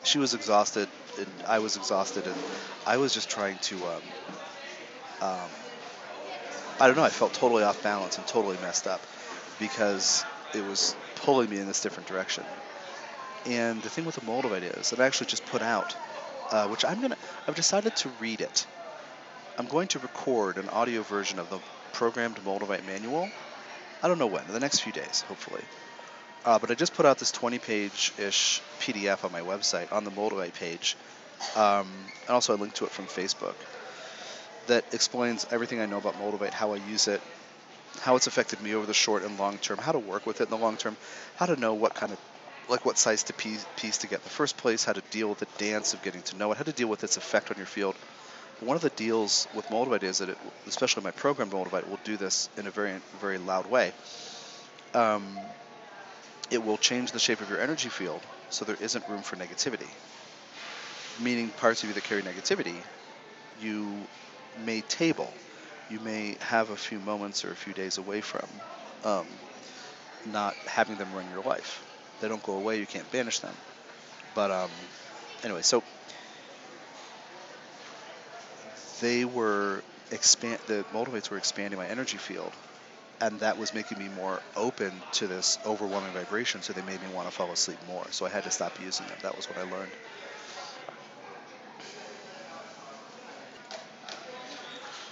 She 0.04 0.18
was 0.18 0.34
exhausted, 0.34 0.90
and 1.18 1.28
I 1.48 1.60
was 1.60 1.76
exhausted, 1.78 2.26
and 2.26 2.36
I 2.86 2.98
was 2.98 3.14
just 3.14 3.30
trying 3.30 3.58
to, 3.60 3.76
um, 3.76 4.02
um, 5.22 5.50
I 6.80 6.88
don't 6.88 6.96
know, 6.96 7.04
I 7.04 7.10
felt 7.10 7.34
totally 7.34 7.64
off 7.64 7.82
balance 7.84 8.18
and 8.18 8.28
totally 8.28 8.58
messed 8.62 8.88
up 8.88 9.02
because 9.60 10.26
it 10.54 10.66
was 10.66 10.96
pulling 11.16 11.50
me 11.50 11.60
in 11.60 11.68
this 11.68 11.82
different 11.82 12.10
direction. 12.10 12.44
And 13.46 13.82
the 13.82 13.90
thing 13.90 14.06
with 14.06 14.16
the 14.16 14.22
Moldavite 14.22 14.78
is, 14.80 14.92
that 14.92 15.00
I 15.00 15.06
actually 15.06 15.28
just 15.28 15.46
put 15.48 15.62
out, 15.62 15.96
uh, 16.52 16.68
which 16.68 16.86
I'm 16.86 17.02
gonna, 17.02 17.18
I've 17.48 17.56
decided 17.56 17.96
to 17.98 18.10
read 18.20 18.42
it. 18.42 18.66
I'm 19.58 19.68
going 19.68 19.88
to 19.90 20.00
record 20.00 20.58
an 20.58 20.70
audio 20.70 21.02
version 21.02 21.40
of 21.40 21.50
the 21.50 21.60
programmed 21.94 22.38
Moldavite 22.46 22.86
manual. 22.86 23.30
I 24.04 24.08
don't 24.08 24.18
know 24.18 24.28
when, 24.28 24.46
in 24.46 24.54
the 24.54 24.60
next 24.60 24.80
few 24.80 24.92
days, 24.92 25.24
hopefully. 25.28 25.62
Uh, 26.46 26.58
but 26.58 26.72
I 26.72 26.76
just 26.76 26.94
put 26.94 27.06
out 27.06 27.20
this 27.20 27.32
20-page-ish 27.32 28.62
PDF 28.80 29.24
on 29.24 29.32
my 29.32 29.42
website 29.42 29.92
on 29.94 30.04
the 30.04 30.12
Moldavite 30.12 30.56
page, 30.56 30.96
um, 31.56 31.88
and 32.22 32.30
also 32.30 32.54
I 32.54 32.60
linked 32.60 32.78
to 32.78 32.86
it 32.86 32.92
from 32.92 33.06
Facebook 33.06 33.54
that 34.68 34.84
explains 34.94 35.46
everything 35.52 35.82
I 35.82 35.86
know 35.86 35.98
about 35.98 36.16
Moldavite, 36.16 36.52
how 36.52 36.74
I 36.74 36.78
use 36.90 37.08
it, 37.08 37.22
how 38.00 38.16
it's 38.16 38.28
affected 38.28 38.62
me 38.62 38.74
over 38.74 38.86
the 38.86 38.94
short 38.94 39.24
and 39.24 39.38
long 39.38 39.58
term, 39.58 39.78
how 39.78 39.92
to 39.92 40.00
work 40.00 40.26
with 40.26 40.42
it 40.42 40.46
in 40.46 40.50
the 40.50 40.58
long 40.58 40.78
term, 40.78 40.96
how 41.36 41.46
to 41.46 41.60
know 41.60 41.74
what 41.74 41.94
kind 41.94 42.12
of 42.12 42.20
like 42.70 42.86
what 42.86 42.98
size 42.98 43.24
to 43.24 43.34
piece, 43.34 43.66
piece 43.76 43.98
to 44.00 44.08
get 44.08 44.20
in 44.20 44.24
the 44.24 44.30
first 44.30 44.58
place, 44.58 44.84
how 44.84 44.94
to 44.94 45.02
deal 45.12 45.30
with 45.30 45.40
the 45.40 45.48
dance 45.58 45.94
of 45.94 46.02
getting 46.02 46.22
to 46.24 46.38
know 46.38 46.52
it, 46.52 46.58
how 46.58 46.64
to 46.64 46.72
deal 46.72 46.88
with 46.88 47.04
its 47.04 47.18
effect 47.18 47.52
on 47.52 47.58
your 47.58 47.66
field. 47.66 47.96
One 48.60 48.76
of 48.76 48.82
the 48.82 48.90
deals 48.92 49.48
with 49.56 49.68
Moldavite 49.70 50.04
is 50.04 50.20
that, 50.20 50.30
it, 50.30 50.38
especially 50.68 51.04
my 51.04 51.12
program 51.12 51.50
Moldavite, 51.50 51.88
will 51.90 52.00
do 52.04 52.18
this 52.18 52.50
in 52.58 52.68
a 52.68 52.72
very, 52.72 52.94
very 53.20 53.38
loud 53.38 53.66
way. 53.66 53.92
Um, 54.94 55.38
it 56.52 56.64
will 56.64 56.78
change 56.78 57.12
the 57.12 57.20
shape 57.20 57.42
of 57.42 57.50
your 57.50 57.60
energy 57.60 57.90
field 57.90 58.22
so 58.50 58.66
there 58.66 58.78
isn't 58.80 59.08
room 59.08 59.22
for 59.22 59.36
negativity. 59.36 59.88
Meaning 61.20 61.50
parts 61.50 61.84
of 61.84 61.90
you 61.90 61.96
that 61.96 62.04
carry 62.04 62.22
negativity, 62.22 62.84
you 63.60 64.08
may 64.66 64.82
table 64.82 65.34
you 65.92 66.00
may 66.00 66.38
have 66.40 66.70
a 66.70 66.76
few 66.76 67.00
moments 67.00 67.44
or 67.44 67.52
a 67.52 67.56
few 67.56 67.74
days 67.74 67.98
away 67.98 68.22
from 68.22 68.48
um, 69.04 69.26
not 70.26 70.56
having 70.66 70.96
them 70.96 71.14
run 71.14 71.28
your 71.30 71.42
life. 71.42 71.84
They 72.22 72.28
don't 72.28 72.44
go 72.44 72.54
away, 72.54 72.80
you 72.80 72.86
can't 72.86 73.10
banish 73.12 73.40
them. 73.40 73.56
But 74.36 74.52
um, 74.52 74.72
anyway, 75.44 75.62
so 75.64 75.84
they 79.02 79.26
were 79.26 79.84
expand 80.12 80.60
the 80.68 80.86
Moldavites 80.94 81.30
were 81.32 81.38
expanding 81.38 81.80
my 81.80 81.88
energy 81.88 82.18
field 82.18 82.54
and 83.22 83.40
that 83.40 83.58
was 83.58 83.74
making 83.74 83.98
me 83.98 84.10
more 84.10 84.42
open 84.56 84.92
to 85.14 85.28
this 85.28 85.58
overwhelming 85.66 86.12
vibration 86.12 86.62
so 86.62 86.74
they 86.74 86.82
made 86.82 87.02
me 87.02 87.08
want 87.14 87.30
to 87.30 87.34
fall 87.34 87.52
asleep 87.52 87.80
more 87.88 88.06
so 88.12 88.26
i 88.26 88.30
had 88.30 88.44
to 88.44 88.52
stop 88.52 88.80
using 88.80 89.06
them 89.08 89.18
that 89.22 89.36
was 89.36 89.50
what 89.50 89.58
i 89.58 89.64
learned 89.64 89.92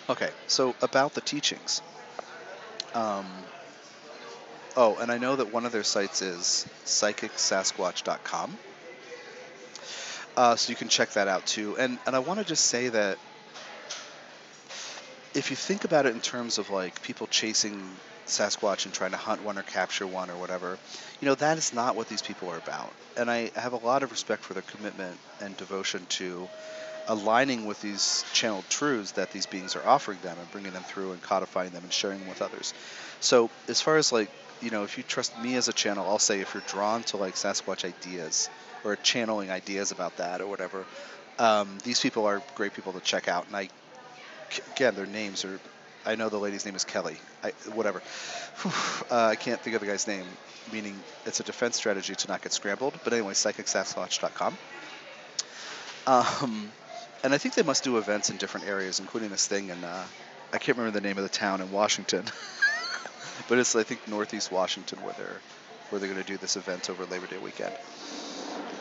Okay, 0.10 0.32
so 0.48 0.76
about 0.82 1.14
the 1.14 1.22
teachings. 1.22 1.84
Um, 2.96 3.46
oh, 4.76 4.98
and 4.98 5.12
I 5.12 5.18
know 5.18 5.36
that 5.36 5.52
one 5.52 5.66
of 5.66 5.72
their 5.72 5.84
sites 5.84 6.22
is 6.22 6.66
psychicsasquatch.com. 6.86 8.58
Uh, 10.38 10.56
so 10.56 10.72
you 10.72 10.76
can 10.76 10.88
check 10.88 11.10
that 11.12 11.28
out 11.28 11.46
too. 11.46 11.78
And, 11.78 12.00
and 12.06 12.16
I 12.16 12.20
want 12.20 12.40
to 12.40 12.46
just 12.46 12.66
say 12.66 12.90
that 12.90 13.18
if 15.34 15.50
you 15.50 15.56
think 15.56 15.84
about 15.84 16.06
it 16.06 16.14
in 16.14 16.22
terms 16.22 16.58
of 16.58 16.70
like 16.70 17.02
people 17.02 17.28
chasing 17.28 17.74
Sasquatch 18.26 18.86
and 18.86 18.94
trying 18.94 19.12
to 19.12 19.18
hunt 19.18 19.44
one 19.44 19.58
or 19.58 19.64
capture 19.64 20.08
one 20.08 20.30
or 20.30 20.38
whatever, 20.38 20.78
you 21.20 21.28
know, 21.28 21.36
that 21.36 21.58
is 21.58 21.74
not 21.74 21.96
what 21.96 22.08
these 22.08 22.22
people 22.22 22.50
are 22.50 22.58
about. 22.58 22.94
And 23.18 23.30
I 23.30 23.52
have 23.56 23.74
a 23.74 23.78
lot 23.78 24.04
of 24.04 24.12
respect 24.12 24.44
for 24.44 24.54
their 24.54 24.64
commitment 24.64 25.20
and 25.42 25.58
devotion 25.58 26.06
to 26.10 26.48
aligning 27.08 27.66
with 27.66 27.82
these 27.82 28.24
channeled 28.34 28.70
truths 28.70 29.12
that 29.14 29.32
these 29.32 29.48
beings 29.48 29.76
are 29.76 29.86
offering 29.86 30.20
them 30.20 30.38
and 30.40 30.50
bringing 30.52 30.72
them 30.72 30.84
through 30.84 31.12
and 31.12 31.22
codifying 31.22 31.72
them 31.72 31.84
and 31.84 31.92
sharing 31.92 32.20
them 32.20 32.30
with 32.30 32.42
others. 32.42 32.74
So 33.20 33.50
as 33.68 33.82
far 33.82 33.98
as 33.98 34.12
like, 34.12 34.30
you 34.62 34.72
know, 34.72 34.84
if 34.84 34.98
you 34.98 35.04
trust 35.04 35.38
me 35.42 35.56
as 35.56 35.68
a 35.68 35.74
channel, 35.74 36.08
I'll 36.08 36.20
say 36.20 36.42
if 36.42 36.54
you're 36.54 36.64
drawn 36.68 37.04
to 37.04 37.18
like 37.18 37.36
Sasquatch 37.36 37.86
ideas 37.86 38.50
or 38.84 38.96
channeling 38.98 39.52
ideas 39.52 39.92
about 39.92 40.18
that 40.18 40.42
or 40.42 40.48
whatever, 40.48 40.86
um, 41.38 41.78
these 41.84 42.00
people 42.00 42.26
are 42.26 42.42
great 42.56 42.74
people 42.74 42.94
to 42.94 43.00
check 43.00 43.28
out. 43.28 43.48
And 43.48 43.56
I, 43.56 43.70
again, 44.76 44.96
their 44.96 45.06
names 45.06 45.46
are, 45.46 45.60
I 46.06 46.16
know 46.16 46.30
the 46.30 46.38
lady's 46.38 46.66
name 46.66 46.76
is 46.76 46.84
Kelly. 46.84 47.18
I, 47.44 47.52
whatever. 47.74 48.02
uh, 48.66 48.72
I 49.12 49.36
can't 49.36 49.60
think 49.60 49.76
of 49.76 49.82
the 49.82 49.88
guy's 49.88 50.08
name, 50.08 50.26
meaning 50.74 50.96
it's 51.26 51.40
a 51.40 51.44
defense 51.44 51.78
strategy 51.78 52.16
to 52.16 52.28
not 52.28 52.42
get 52.42 52.52
scrambled. 52.52 52.94
But 53.04 53.14
anyway, 53.14 53.34
psychicsasquatch.com. 53.34 54.58
Um, 56.08 56.72
and 57.24 57.34
I 57.34 57.38
think 57.38 57.56
they 57.56 57.64
must 57.64 57.84
do 57.84 57.98
events 57.98 58.30
in 58.30 58.38
different 58.38 58.68
areas, 58.68 59.00
including 59.00 59.30
this 59.30 59.48
thing 59.48 59.70
in 59.70 59.84
uh, 59.84 60.06
I 60.52 60.58
can't 60.58 60.78
remember 60.78 61.00
the 61.00 61.08
name 61.08 61.18
of 61.18 61.24
the 61.24 61.30
town 61.30 61.62
in 61.62 61.72
Washington, 61.72 62.24
but 63.48 63.58
it's 63.58 63.76
I 63.76 63.84
think 63.84 64.08
Northeast 64.08 64.52
Washington 64.52 65.02
where 65.04 65.14
they're 65.14 65.42
where 65.90 66.00
they're 66.00 66.10
going 66.10 66.22
to 66.22 66.28
do 66.28 66.38
this 66.38 66.56
event 66.56 66.90
over 66.90 67.06
Labor 67.06 67.28
Day 67.28 67.38
weekend. 67.38 67.74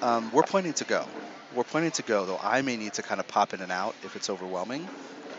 Um, 0.02 0.30
we're 0.32 0.42
planning 0.42 0.74
to 0.74 0.84
go. 0.84 1.06
We're 1.54 1.64
planning 1.64 1.90
to 1.92 2.02
go, 2.02 2.26
though 2.26 2.38
I 2.42 2.62
may 2.62 2.76
need 2.76 2.92
to 2.94 3.02
kind 3.02 3.20
of 3.20 3.26
pop 3.28 3.54
in 3.54 3.60
and 3.62 3.72
out 3.72 3.94
if 4.04 4.14
it's 4.16 4.28
overwhelming, 4.28 4.88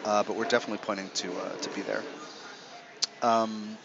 uh, 0.05 0.23
but 0.23 0.35
we're 0.35 0.45
definitely 0.45 0.79
planning 0.79 1.09
to 1.15 1.37
uh, 1.37 1.55
to 1.61 1.69
be 1.69 1.81
there. 1.81 2.03
Um, 3.21 3.77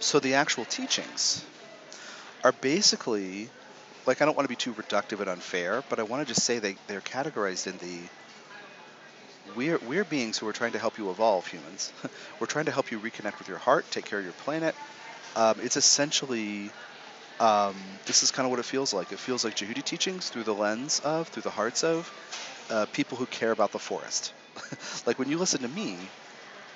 so 0.00 0.18
the 0.20 0.34
actual 0.34 0.64
teachings 0.64 1.44
are 2.44 2.52
basically 2.60 3.48
like 4.06 4.22
I 4.22 4.24
don't 4.24 4.36
want 4.36 4.44
to 4.44 4.48
be 4.48 4.56
too 4.56 4.72
reductive 4.74 5.20
and 5.20 5.28
unfair, 5.28 5.82
but 5.88 5.98
I 5.98 6.04
want 6.04 6.26
to 6.26 6.32
just 6.32 6.44
say 6.44 6.58
they, 6.58 6.76
they're 6.88 7.00
categorized 7.00 7.66
in 7.66 7.76
the 7.78 8.08
we're, 9.46 9.78
we're 9.80 10.04
beings 10.04 10.38
who 10.38 10.46
are 10.48 10.52
trying 10.52 10.72
to 10.72 10.78
help 10.78 10.98
you 10.98 11.10
evolve, 11.10 11.46
humans. 11.46 11.92
we're 12.40 12.46
trying 12.46 12.66
to 12.66 12.72
help 12.72 12.90
you 12.90 13.00
reconnect 13.00 13.38
with 13.38 13.48
your 13.48 13.58
heart, 13.58 13.90
take 13.90 14.04
care 14.04 14.18
of 14.18 14.24
your 14.24 14.34
planet. 14.34 14.76
Um, 15.36 15.60
it's 15.60 15.76
essentially, 15.76 16.74
um, 17.40 18.00
this 18.06 18.22
is 18.22 18.30
kind 18.30 18.46
of 18.46 18.50
what 18.50 18.60
it 18.60 18.66
feels 18.66 18.92
like. 18.92 19.12
It 19.12 19.20
feels 19.20 19.44
like 19.44 19.54
Djehuti 19.54 19.84
teachings 19.84 20.30
through 20.30 20.44
the 20.44 20.54
lens 20.54 21.00
of, 21.00 21.28
through 21.28 21.42
the 21.42 21.50
hearts 21.50 21.84
of, 21.84 22.12
uh, 22.70 22.86
people 22.92 23.18
who 23.18 23.26
care 23.26 23.52
about 23.52 23.72
the 23.72 23.78
forest. 23.78 24.34
like 25.06 25.18
when 25.18 25.28
you 25.28 25.38
listen 25.38 25.62
to 25.62 25.68
me, 25.68 26.12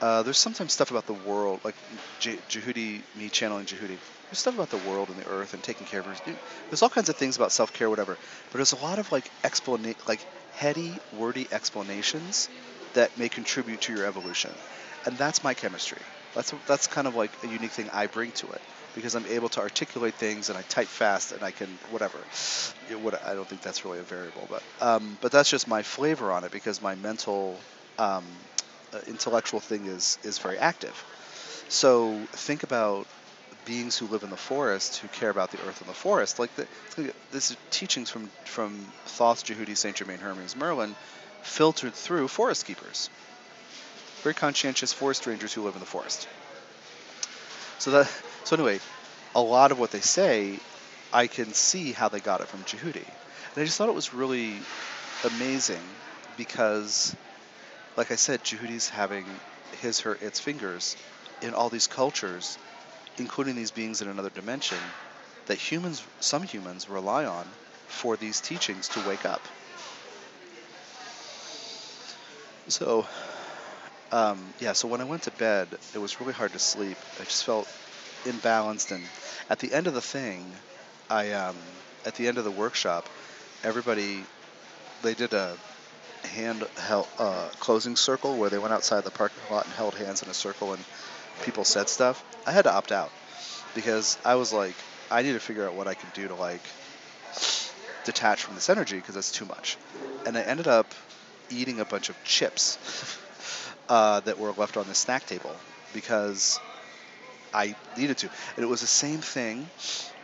uh, 0.01 0.23
there's 0.23 0.39
sometimes 0.39 0.73
stuff 0.73 0.91
about 0.91 1.07
the 1.07 1.15
world, 1.15 1.61
like 1.65 1.77
J- 2.19 2.41
Djehuti, 2.49 3.05
me 3.15 3.31
channeling 3.31 3.67
Djehuti. 3.67 4.01
There's 4.31 4.39
stuff 4.39 4.55
about 4.55 4.71
the 4.71 4.79
world 4.79 5.11
and 5.11 5.19
the 5.19 5.27
earth 5.27 5.55
and 5.55 5.63
taking 5.63 5.87
care 5.87 6.01
of. 6.01 6.07
There's 6.25 6.83
all 6.83 6.89
kinds 6.91 7.09
of 7.09 7.17
things 7.17 7.37
about 7.37 7.53
self-care, 7.53 7.91
whatever. 7.91 8.19
But 8.51 8.59
there's 8.59 8.73
a 8.73 8.77
lot 8.77 8.99
of 8.99 9.11
like 9.13 9.33
explanation, 9.45 9.97
like 10.09 10.27
heady, 10.55 10.99
wordy 11.13 11.47
explanations 11.51 12.49
that 12.95 13.17
may 13.19 13.29
contribute 13.29 13.81
to 13.83 13.93
your 13.93 14.07
evolution. 14.07 14.51
And 15.07 15.17
that's 15.17 15.43
my 15.43 15.55
chemistry. 15.55 16.03
That's 16.35 16.53
that's 16.67 16.87
kind 16.87 17.07
of 17.07 17.17
like 17.17 17.31
a 17.43 17.49
unique 17.49 17.71
thing 17.73 17.89
I 17.93 18.07
bring 18.07 18.33
to 18.33 18.51
it 18.53 18.61
because 18.95 19.15
I'm 19.15 19.27
able 19.27 19.49
to 19.51 19.61
articulate 19.61 20.15
things 20.15 20.49
and 20.49 20.59
I 20.59 20.63
type 20.63 20.89
fast 20.89 21.33
and 21.33 21.43
I 21.43 21.51
can 21.51 21.69
whatever. 21.91 22.19
Would, 22.91 23.15
I 23.15 23.35
don't 23.35 23.49
think 23.49 23.63
that's 23.63 23.85
really 23.85 24.01
a 24.01 24.03
variable, 24.03 24.47
but 24.51 24.63
um, 24.81 25.17
but 25.21 25.31
that's 25.31 25.49
just 25.49 25.69
my 25.69 25.83
flavor 25.83 26.33
on 26.33 26.45
it 26.45 26.51
because 26.51 26.83
my 26.83 26.97
mental 26.97 27.57
um, 27.99 28.25
uh, 28.93 28.99
intellectual 29.07 29.61
thing 29.61 29.87
is 29.87 30.19
is 30.25 30.39
very 30.39 30.59
active. 30.59 30.95
So 31.69 32.19
think 32.33 32.65
about 32.65 33.07
beings 33.67 33.97
who 33.99 34.07
live 34.07 34.23
in 34.23 34.31
the 34.31 34.37
forest 34.37 34.99
who 34.99 35.09
care 35.09 35.31
about 35.31 35.51
the 35.51 35.59
earth 35.67 35.81
and 35.81 35.89
the 35.89 35.95
forest. 35.95 36.39
Like 36.39 36.55
the, 36.57 36.67
this 37.33 37.51
is 37.51 37.57
teachings 37.71 38.11
from 38.11 38.29
from 38.45 38.87
Thoth, 39.07 39.45
Djehuti, 39.45 39.77
Saint 39.77 39.97
Germain, 39.97 40.19
Hermes, 40.19 40.57
Merlin, 40.57 40.95
filtered 41.43 41.95
through 41.95 42.29
forest 42.29 42.67
keepers, 42.67 43.11
very 44.23 44.35
conscientious 44.35 44.93
forest 44.93 45.27
rangers 45.27 45.53
who 45.53 45.63
live 45.63 45.75
in 45.75 45.81
the 45.81 45.87
forest. 45.87 46.29
So 47.79 47.91
that 47.93 48.11
so 48.45 48.57
anyway, 48.57 48.81
a 49.35 49.41
lot 49.41 49.73
of 49.73 49.79
what 49.79 49.91
they 49.91 50.01
say, 50.01 50.59
I 51.13 51.27
can 51.27 51.53
see 51.53 51.93
how 51.93 52.09
they 52.09 52.21
got 52.21 52.41
it 52.41 52.49
from 52.49 52.61
Djehuti, 52.61 52.97
and 52.97 53.63
I 53.63 53.65
just 53.65 53.79
thought 53.79 53.89
it 53.89 53.95
was 53.95 54.13
really 54.15 54.53
amazing 55.25 55.83
because 56.37 57.15
like 57.97 58.11
I 58.11 58.17
said, 58.17 58.43
Djehuti's 58.43 58.89
having 58.89 59.25
his, 59.83 60.01
her, 60.01 60.15
its 60.15 60.41
fingers 60.41 60.97
in 61.43 61.55
all 61.55 61.69
these 61.69 61.87
cultures, 61.87 62.57
including 63.19 63.57
these 63.57 63.71
beings 63.71 64.03
in 64.03 64.09
another 64.09 64.31
dimension, 64.31 64.79
that 65.47 65.59
humans, 65.59 66.03
some 66.21 66.43
humans, 66.43 66.89
rely 66.89 67.25
on 67.25 67.47
for 67.89 68.17
these 68.17 68.41
teachings 68.41 68.89
to 68.89 69.01
wake 69.01 69.25
up. 69.25 69.41
So, 72.69 73.07
um, 74.13 74.55
yeah, 74.61 74.73
so 74.73 74.89
when 74.89 75.01
I 75.01 75.05
went 75.05 75.23
to 75.25 75.33
bed, 75.33 75.69
it 75.95 75.99
was 75.99 76.21
really 76.21 76.33
hard 76.33 76.53
to 76.53 76.59
sleep. 76.59 76.97
I 77.19 77.25
just 77.25 77.45
felt 77.45 77.69
imbalanced. 78.25 78.93
And 78.93 79.03
at 79.49 79.59
the 79.59 79.73
end 79.73 79.87
of 79.87 79.95
the 79.95 80.01
thing, 80.01 80.55
I 81.09 81.33
um, 81.33 81.57
at 82.05 82.15
the 82.15 82.29
end 82.29 82.39
of 82.39 82.45
the 82.45 82.51
workshop, 82.53 83.09
everybody 83.65 84.25
they 85.03 85.15
did 85.15 85.33
a 85.33 85.57
hand 86.25 86.65
held, 86.77 87.09
uh, 87.19 87.49
closing 87.59 87.97
circle 87.97 88.37
where 88.37 88.51
they 88.51 88.59
went 88.59 88.73
outside 88.73 89.05
the 89.05 89.11
parking 89.11 89.43
lot 89.51 89.65
and 89.65 89.75
held 89.75 89.95
hands 89.95 90.23
in 90.23 90.29
a 90.29 90.35
circle 90.35 90.73
and 90.73 90.85
people 91.43 91.65
said 91.65 91.89
stuff. 91.89 92.25
I 92.47 92.53
had 92.53 92.63
to 92.63 92.73
opt 92.73 92.93
out 92.93 93.11
because 93.75 94.19
I 94.25 94.35
was 94.35 94.53
like, 94.53 94.75
I 95.11 95.23
need 95.23 95.33
to 95.33 95.41
figure 95.41 95.67
out 95.67 95.75
what 95.75 95.89
I 95.89 95.95
can 95.95 96.09
do 96.15 96.29
to 96.29 96.35
like 96.35 96.63
detach 98.05 98.43
from 98.43 98.55
this 98.55 98.69
energy 98.69 98.97
because 98.97 99.15
that's 99.15 99.33
too 99.33 99.45
much. 99.45 99.77
And 100.27 100.37
I 100.37 100.43
ended 100.43 100.69
up 100.69 100.87
eating 101.51 101.81
a 101.81 101.85
bunch 101.85 102.09
of 102.09 102.17
chips 102.25 102.79
uh, 103.89 104.21
that 104.21 104.39
were 104.39 104.53
left 104.53 104.77
on 104.77 104.87
the 104.87 104.95
snack 104.95 105.27
table 105.27 105.55
because 105.95 106.61
I 107.53 107.75
needed 107.97 108.19
to. 108.19 108.31
And 108.57 108.65
it 108.65 108.69
was 108.69 108.81
the 108.81 108.87
same 108.87 109.19
thing 109.19 109.69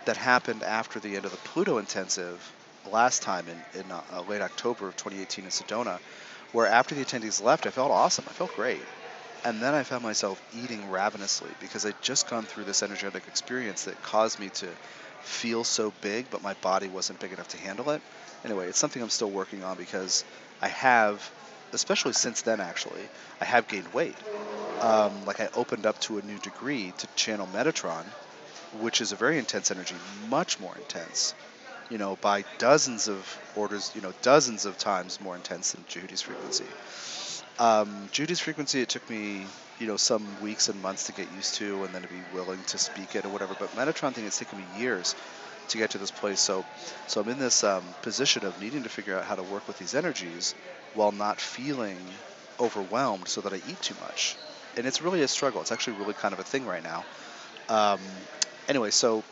that 0.04 0.16
happened 0.16 0.62
after 0.62 1.00
the 1.00 1.16
end 1.16 1.24
of 1.24 1.32
the 1.32 1.38
Pluto 1.38 1.78
intensive 1.78 2.52
last 2.90 3.22
time 3.22 3.46
in, 3.48 3.80
in 3.80 3.90
uh, 3.90 4.22
late 4.28 4.40
October 4.40 4.88
of 4.88 4.96
2018 4.96 5.44
in 5.44 5.50
Sedona, 5.50 5.98
where 6.52 6.66
after 6.66 6.94
the 6.94 7.04
attendees 7.04 7.42
left, 7.42 7.66
I 7.66 7.70
felt 7.70 7.90
awesome. 7.90 8.24
I 8.28 8.32
felt 8.32 8.54
great. 8.54 8.80
And 9.46 9.62
then 9.62 9.76
I 9.76 9.84
found 9.84 10.02
myself 10.02 10.42
eating 10.52 10.90
ravenously 10.90 11.52
because 11.60 11.86
I'd 11.86 12.02
just 12.02 12.28
gone 12.28 12.42
through 12.42 12.64
this 12.64 12.82
energetic 12.82 13.28
experience 13.28 13.84
that 13.84 14.02
caused 14.02 14.40
me 14.40 14.48
to 14.48 14.66
feel 15.20 15.62
so 15.62 15.92
big, 16.00 16.28
but 16.30 16.42
my 16.42 16.54
body 16.54 16.88
wasn't 16.88 17.20
big 17.20 17.32
enough 17.32 17.46
to 17.50 17.56
handle 17.56 17.90
it. 17.90 18.02
Anyway, 18.44 18.66
it's 18.66 18.76
something 18.76 19.00
I'm 19.00 19.08
still 19.08 19.30
working 19.30 19.62
on 19.62 19.76
because 19.76 20.24
I 20.60 20.66
have, 20.66 21.30
especially 21.72 22.12
since 22.12 22.42
then 22.42 22.58
actually, 22.58 23.08
I 23.40 23.44
have 23.44 23.68
gained 23.68 23.94
weight. 23.94 24.16
Um, 24.80 25.24
like 25.26 25.38
I 25.38 25.48
opened 25.54 25.86
up 25.86 25.96
to 26.00 26.18
a 26.18 26.22
new 26.22 26.38
degree 26.38 26.92
to 26.98 27.06
channel 27.14 27.46
Metatron, 27.54 28.04
which 28.80 29.00
is 29.00 29.12
a 29.12 29.16
very 29.16 29.38
intense 29.38 29.70
energy, 29.70 29.94
much 30.28 30.58
more 30.58 30.74
intense, 30.76 31.36
you 31.88 31.98
know, 31.98 32.18
by 32.20 32.44
dozens 32.58 33.06
of 33.06 33.38
orders, 33.54 33.92
you 33.94 34.00
know, 34.00 34.12
dozens 34.22 34.66
of 34.66 34.76
times 34.76 35.20
more 35.20 35.36
intense 35.36 35.70
than 35.70 35.84
Judy's 35.88 36.22
frequency. 36.22 36.66
Um, 37.58 38.08
Judy's 38.12 38.40
frequency, 38.40 38.82
it 38.82 38.88
took 38.88 39.08
me, 39.08 39.46
you 39.80 39.86
know, 39.86 39.96
some 39.96 40.40
weeks 40.42 40.68
and 40.68 40.80
months 40.80 41.06
to 41.06 41.12
get 41.12 41.30
used 41.34 41.54
to, 41.56 41.84
and 41.84 41.94
then 41.94 42.02
to 42.02 42.08
be 42.08 42.20
willing 42.34 42.62
to 42.64 42.78
speak 42.78 43.14
it 43.14 43.24
or 43.24 43.30
whatever. 43.30 43.54
But 43.58 43.70
Metatron 43.70 44.12
thing, 44.12 44.26
it's 44.26 44.38
taken 44.38 44.58
me 44.58 44.64
years 44.78 45.14
to 45.68 45.78
get 45.78 45.90
to 45.90 45.98
this 45.98 46.10
place. 46.10 46.40
So, 46.40 46.64
so 47.06 47.20
I'm 47.20 47.28
in 47.28 47.38
this 47.38 47.64
um, 47.64 47.82
position 48.02 48.44
of 48.44 48.60
needing 48.60 48.82
to 48.82 48.88
figure 48.88 49.16
out 49.16 49.24
how 49.24 49.34
to 49.34 49.42
work 49.42 49.66
with 49.66 49.78
these 49.78 49.94
energies 49.94 50.54
while 50.94 51.12
not 51.12 51.40
feeling 51.40 51.98
overwhelmed, 52.60 53.28
so 53.28 53.40
that 53.40 53.52
I 53.52 53.56
eat 53.56 53.80
too 53.82 53.94
much. 54.00 54.36
And 54.76 54.86
it's 54.86 55.00
really 55.00 55.22
a 55.22 55.28
struggle. 55.28 55.60
It's 55.62 55.72
actually 55.72 55.98
really 55.98 56.14
kind 56.14 56.34
of 56.34 56.40
a 56.40 56.44
thing 56.44 56.66
right 56.66 56.82
now. 56.82 57.04
Um, 57.68 58.00
anyway, 58.68 58.90
so 58.90 59.24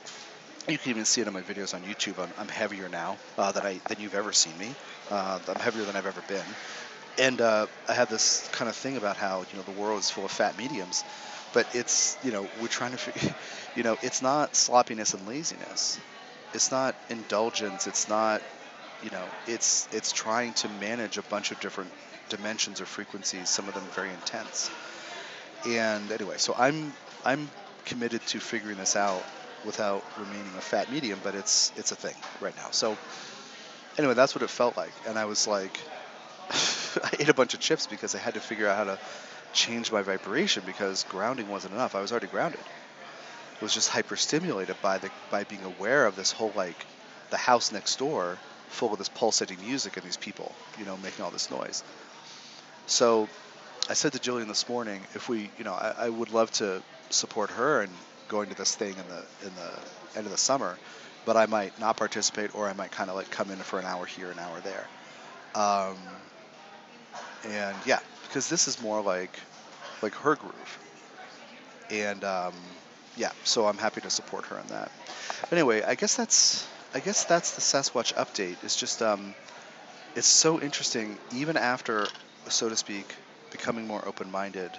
you 0.68 0.78
can 0.78 0.90
even 0.90 1.04
see 1.04 1.20
it 1.20 1.26
in 1.26 1.32
my 1.32 1.42
videos 1.42 1.74
on 1.74 1.82
YouTube. 1.82 2.18
I'm, 2.22 2.32
I'm 2.38 2.48
heavier 2.48 2.88
now 2.88 3.18
uh, 3.38 3.52
than 3.52 3.64
I 3.64 3.80
than 3.88 4.00
you've 4.00 4.14
ever 4.14 4.32
seen 4.32 4.56
me. 4.58 4.74
Uh, 5.10 5.38
I'm 5.46 5.56
heavier 5.56 5.84
than 5.84 5.96
I've 5.96 6.06
ever 6.06 6.22
been. 6.28 6.44
And 7.16 7.40
uh, 7.40 7.68
I 7.86 7.94
had 7.94 8.08
this 8.08 8.48
kind 8.48 8.68
of 8.68 8.76
thing 8.76 8.96
about 8.96 9.16
how 9.16 9.44
you 9.48 9.56
know 9.56 9.62
the 9.62 9.70
world 9.72 10.00
is 10.00 10.10
full 10.10 10.24
of 10.24 10.32
fat 10.32 10.56
mediums, 10.56 11.04
but 11.52 11.66
it's 11.72 12.18
you 12.22 12.32
know 12.32 12.50
we're 12.52 12.66
trying 12.68 12.90
to 12.92 12.98
figure, 12.98 13.30
you 13.74 13.82
know 13.84 13.96
it's 14.02 14.20
not 14.22 14.56
sloppiness 14.56 15.14
and 15.14 15.26
laziness, 15.26 16.00
it's 16.52 16.70
not 16.72 16.96
indulgence, 17.08 17.86
it's 17.86 18.08
not 18.08 18.42
you 19.00 19.10
know 19.10 19.32
it's 19.46 19.88
it's 19.92 20.12
trying 20.12 20.54
to 20.54 20.68
manage 20.68 21.18
a 21.18 21.24
bunch 21.24 21.52
of 21.52 21.60
different 21.60 21.94
dimensions 22.28 22.80
or 22.80 22.86
frequencies, 22.86 23.50
some 23.50 23.68
of 23.68 23.74
them 23.74 23.90
very 23.90 24.12
intense. 24.12 24.70
And 25.64 26.12
anyway, 26.12 26.38
so 26.38 26.54
I'm 26.56 26.96
I'm 27.24 27.52
committed 27.86 28.26
to 28.26 28.40
figuring 28.40 28.78
this 28.78 28.96
out 28.96 29.26
without 29.62 30.04
remaining 30.16 30.56
a 30.56 30.62
fat 30.62 30.88
medium, 30.90 31.20
but 31.22 31.34
it's 31.34 31.72
it's 31.76 31.92
a 31.92 31.96
thing 31.96 32.16
right 32.40 32.56
now. 32.56 32.70
So 32.72 32.98
anyway, 33.98 34.14
that's 34.14 34.34
what 34.34 34.42
it 34.42 34.50
felt 34.50 34.76
like, 34.76 35.00
and 35.04 35.18
I 35.18 35.24
was 35.26 35.46
like, 35.46 35.86
I 37.02 37.10
ate 37.18 37.28
a 37.28 37.34
bunch 37.34 37.54
of 37.54 37.60
chips 37.60 37.86
because 37.86 38.14
I 38.14 38.18
had 38.18 38.34
to 38.34 38.40
figure 38.40 38.68
out 38.68 38.76
how 38.76 38.84
to 38.84 38.98
change 39.52 39.90
my 39.92 40.02
vibration 40.02 40.62
because 40.66 41.04
grounding 41.04 41.48
wasn't 41.48 41.74
enough. 41.74 41.94
I 41.94 42.00
was 42.00 42.10
already 42.10 42.26
grounded. 42.26 42.60
I 42.60 43.64
was 43.64 43.72
just 43.72 43.90
hyperstimulated 43.90 44.80
by 44.82 44.98
the 44.98 45.10
by 45.30 45.44
being 45.44 45.64
aware 45.64 46.06
of 46.06 46.16
this 46.16 46.32
whole 46.32 46.52
like 46.56 46.86
the 47.30 47.36
house 47.36 47.72
next 47.72 47.98
door 47.98 48.36
full 48.68 48.92
of 48.92 48.98
this 48.98 49.08
pulsating 49.08 49.58
music 49.64 49.96
and 49.96 50.04
these 50.04 50.16
people, 50.16 50.52
you 50.78 50.84
know, 50.84 50.96
making 50.98 51.24
all 51.24 51.30
this 51.30 51.50
noise. 51.50 51.84
So 52.86 53.28
I 53.88 53.94
said 53.94 54.12
to 54.12 54.18
Jillian 54.18 54.48
this 54.48 54.68
morning, 54.68 55.00
if 55.14 55.28
we, 55.28 55.50
you 55.58 55.64
know, 55.64 55.72
I, 55.72 55.94
I 55.98 56.08
would 56.08 56.32
love 56.32 56.50
to 56.52 56.82
support 57.10 57.50
her 57.50 57.82
and 57.82 57.92
going 58.28 58.48
to 58.48 58.56
this 58.56 58.74
thing 58.74 58.90
in 58.90 59.08
the 59.08 59.46
in 59.46 59.54
the 59.54 60.18
end 60.18 60.26
of 60.26 60.32
the 60.32 60.38
summer, 60.38 60.76
but 61.24 61.36
I 61.36 61.46
might 61.46 61.78
not 61.80 61.96
participate 61.96 62.54
or 62.54 62.68
I 62.68 62.72
might 62.72 62.90
kind 62.90 63.10
of 63.10 63.16
like 63.16 63.30
come 63.30 63.50
in 63.50 63.58
for 63.58 63.78
an 63.78 63.84
hour 63.86 64.04
here, 64.04 64.30
an 64.30 64.38
hour 64.38 64.60
there. 64.60 64.86
Um, 65.54 65.96
and 67.48 67.76
yeah, 67.86 68.00
because 68.22 68.48
this 68.48 68.68
is 68.68 68.80
more 68.82 69.00
like 69.02 69.38
like 70.02 70.14
her 70.16 70.36
groove. 70.36 70.78
And 71.90 72.24
um, 72.24 72.54
yeah, 73.16 73.32
so 73.44 73.66
I'm 73.66 73.78
happy 73.78 74.00
to 74.00 74.10
support 74.10 74.46
her 74.46 74.58
on 74.58 74.66
that. 74.68 74.90
Anyway, 75.52 75.82
I 75.82 75.94
guess 75.94 76.16
that's 76.16 76.66
I 76.94 77.00
guess 77.00 77.24
that's 77.24 77.52
the 77.52 77.60
Sasquatch 77.60 78.14
update. 78.14 78.56
It's 78.62 78.76
just 78.76 79.02
um, 79.02 79.34
it's 80.14 80.26
so 80.26 80.60
interesting, 80.60 81.18
even 81.32 81.56
after, 81.56 82.06
so 82.48 82.68
to 82.68 82.76
speak, 82.76 83.04
becoming 83.50 83.86
more 83.86 84.06
open-minded 84.06 84.70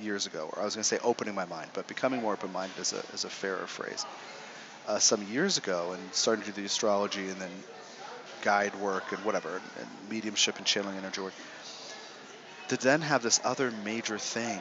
years 0.00 0.26
ago, 0.26 0.48
or 0.52 0.62
I 0.62 0.64
was 0.64 0.76
going 0.76 0.82
to 0.82 0.88
say 0.88 0.98
opening 1.02 1.34
my 1.34 1.44
mind, 1.44 1.70
but 1.74 1.88
becoming 1.88 2.20
more 2.20 2.34
open-minded 2.34 2.78
is 2.78 2.92
a, 2.92 2.98
is 3.12 3.24
a 3.24 3.30
fairer 3.30 3.66
phrase. 3.66 4.06
Uh, 4.86 4.98
some 5.00 5.22
years 5.24 5.58
ago, 5.58 5.92
and 5.92 6.14
starting 6.14 6.44
to 6.44 6.52
do 6.52 6.60
the 6.60 6.66
astrology 6.66 7.28
and 7.28 7.40
then 7.40 7.50
guide 8.42 8.74
work 8.76 9.10
and 9.10 9.24
whatever, 9.24 9.56
and, 9.56 9.64
and 9.80 10.10
mediumship 10.10 10.58
and 10.58 10.66
channeling 10.66 10.96
energy 10.96 11.20
work, 11.20 11.34
to 12.68 12.76
then 12.76 13.00
have 13.02 13.22
this 13.22 13.40
other 13.44 13.70
major 13.70 14.18
thing 14.18 14.60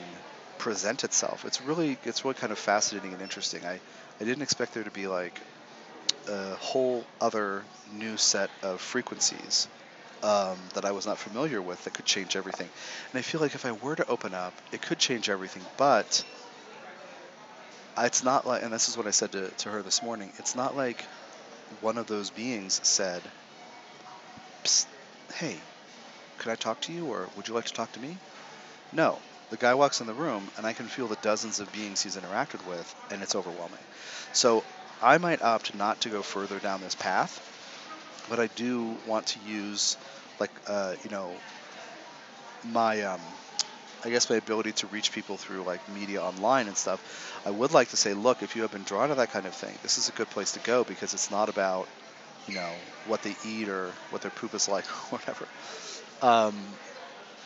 present 0.57 1.03
itself. 1.03 1.45
It's 1.45 1.61
really 1.61 1.97
it's 2.03 2.23
really 2.23 2.35
kind 2.35 2.51
of 2.51 2.59
fascinating 2.59 3.13
and 3.13 3.21
interesting. 3.21 3.65
I, 3.65 3.81
I 4.19 4.23
didn't 4.23 4.43
expect 4.43 4.73
there 4.73 4.83
to 4.83 4.91
be 4.91 5.07
like 5.07 5.41
a 6.27 6.55
whole 6.55 7.05
other 7.21 7.65
new 7.91 8.17
set 8.17 8.49
of 8.63 8.81
frequencies 8.81 9.67
um, 10.23 10.57
that 10.73 10.85
I 10.85 10.91
was 10.91 11.05
not 11.05 11.19
familiar 11.19 11.61
with 11.61 11.83
that 11.83 11.93
could 11.93 12.05
change 12.05 12.35
everything. 12.35 12.69
And 13.11 13.19
I 13.19 13.21
feel 13.21 13.41
like 13.41 13.55
if 13.55 13.65
I 13.65 13.71
were 13.73 13.95
to 13.95 14.05
open 14.07 14.33
up, 14.33 14.53
it 14.71 14.81
could 14.81 14.99
change 14.99 15.29
everything, 15.29 15.65
but 15.77 16.23
it's 17.97 18.23
not 18.23 18.45
like, 18.45 18.63
and 18.63 18.73
this 18.73 18.89
is 18.89 18.97
what 18.97 19.07
I 19.07 19.11
said 19.11 19.31
to, 19.33 19.51
to 19.51 19.69
her 19.69 19.83
this 19.83 20.01
morning, 20.01 20.33
it's 20.37 20.55
not 20.55 20.75
like 20.75 21.05
one 21.81 21.97
of 21.97 22.07
those 22.07 22.29
beings 22.31 22.79
said, 22.87 23.31
hey, 25.33 25.61
could 26.37 26.51
I 26.51 26.55
talk 26.55 26.81
to 26.81 26.93
you 26.93 27.05
or 27.05 27.29
would 27.35 27.47
you 27.47 27.53
like 27.53 27.65
to 27.65 27.73
talk 27.73 27.91
to 27.93 27.99
me? 27.99 28.17
No. 28.91 29.19
The 29.51 29.57
guy 29.57 29.75
walks 29.75 30.01
in 30.01 30.07
the 30.07 30.13
room 30.13 30.49
and 30.57 30.65
I 30.65 30.73
can 30.73 30.87
feel 30.87 31.07
the 31.07 31.17
dozens 31.17 31.59
of 31.59 31.71
beings 31.71 32.01
he's 32.01 32.17
interacted 32.17 32.67
with 32.67 32.93
and 33.11 33.21
it's 33.21 33.35
overwhelming. 33.35 33.79
So 34.33 34.63
I 35.01 35.17
might 35.17 35.41
opt 35.41 35.75
not 35.75 36.01
to 36.01 36.09
go 36.09 36.21
further 36.21 36.59
down 36.59 36.81
this 36.81 36.95
path 36.95 37.41
but 38.29 38.39
I 38.39 38.47
do 38.55 38.97
want 39.07 39.27
to 39.27 39.39
use 39.39 39.97
like 40.39 40.51
uh, 40.67 40.95
you 41.03 41.09
know 41.09 41.31
my 42.63 43.01
um, 43.03 43.21
I 44.03 44.09
guess 44.09 44.29
my 44.29 44.35
ability 44.37 44.73
to 44.73 44.87
reach 44.87 45.11
people 45.11 45.37
through 45.37 45.63
like 45.63 45.87
media 45.89 46.21
online 46.21 46.67
and 46.67 46.77
stuff. 46.77 47.41
I 47.45 47.51
would 47.51 47.73
like 47.73 47.89
to 47.89 47.97
say, 47.97 48.13
look, 48.13 48.43
if 48.43 48.55
you 48.55 48.63
have 48.63 48.71
been 48.71 48.83
drawn 48.83 49.09
to 49.09 49.15
that 49.15 49.29
kind 49.31 49.45
of 49.45 49.53
thing, 49.55 49.77
this 49.81 49.97
is 49.97 50.09
a 50.09 50.11
good 50.11 50.29
place 50.29 50.53
to 50.53 50.59
go 50.59 50.83
because 50.83 51.13
it's 51.13 51.31
not 51.31 51.49
about 51.49 51.87
you 52.47 52.55
know 52.55 52.73
what 53.07 53.21
they 53.21 53.35
eat 53.45 53.69
or 53.69 53.91
what 54.11 54.21
their 54.21 54.31
poop 54.31 54.53
is 54.53 54.67
like 54.67 54.85
or 55.11 55.17
whatever. 55.17 55.47
Um, 56.21 56.55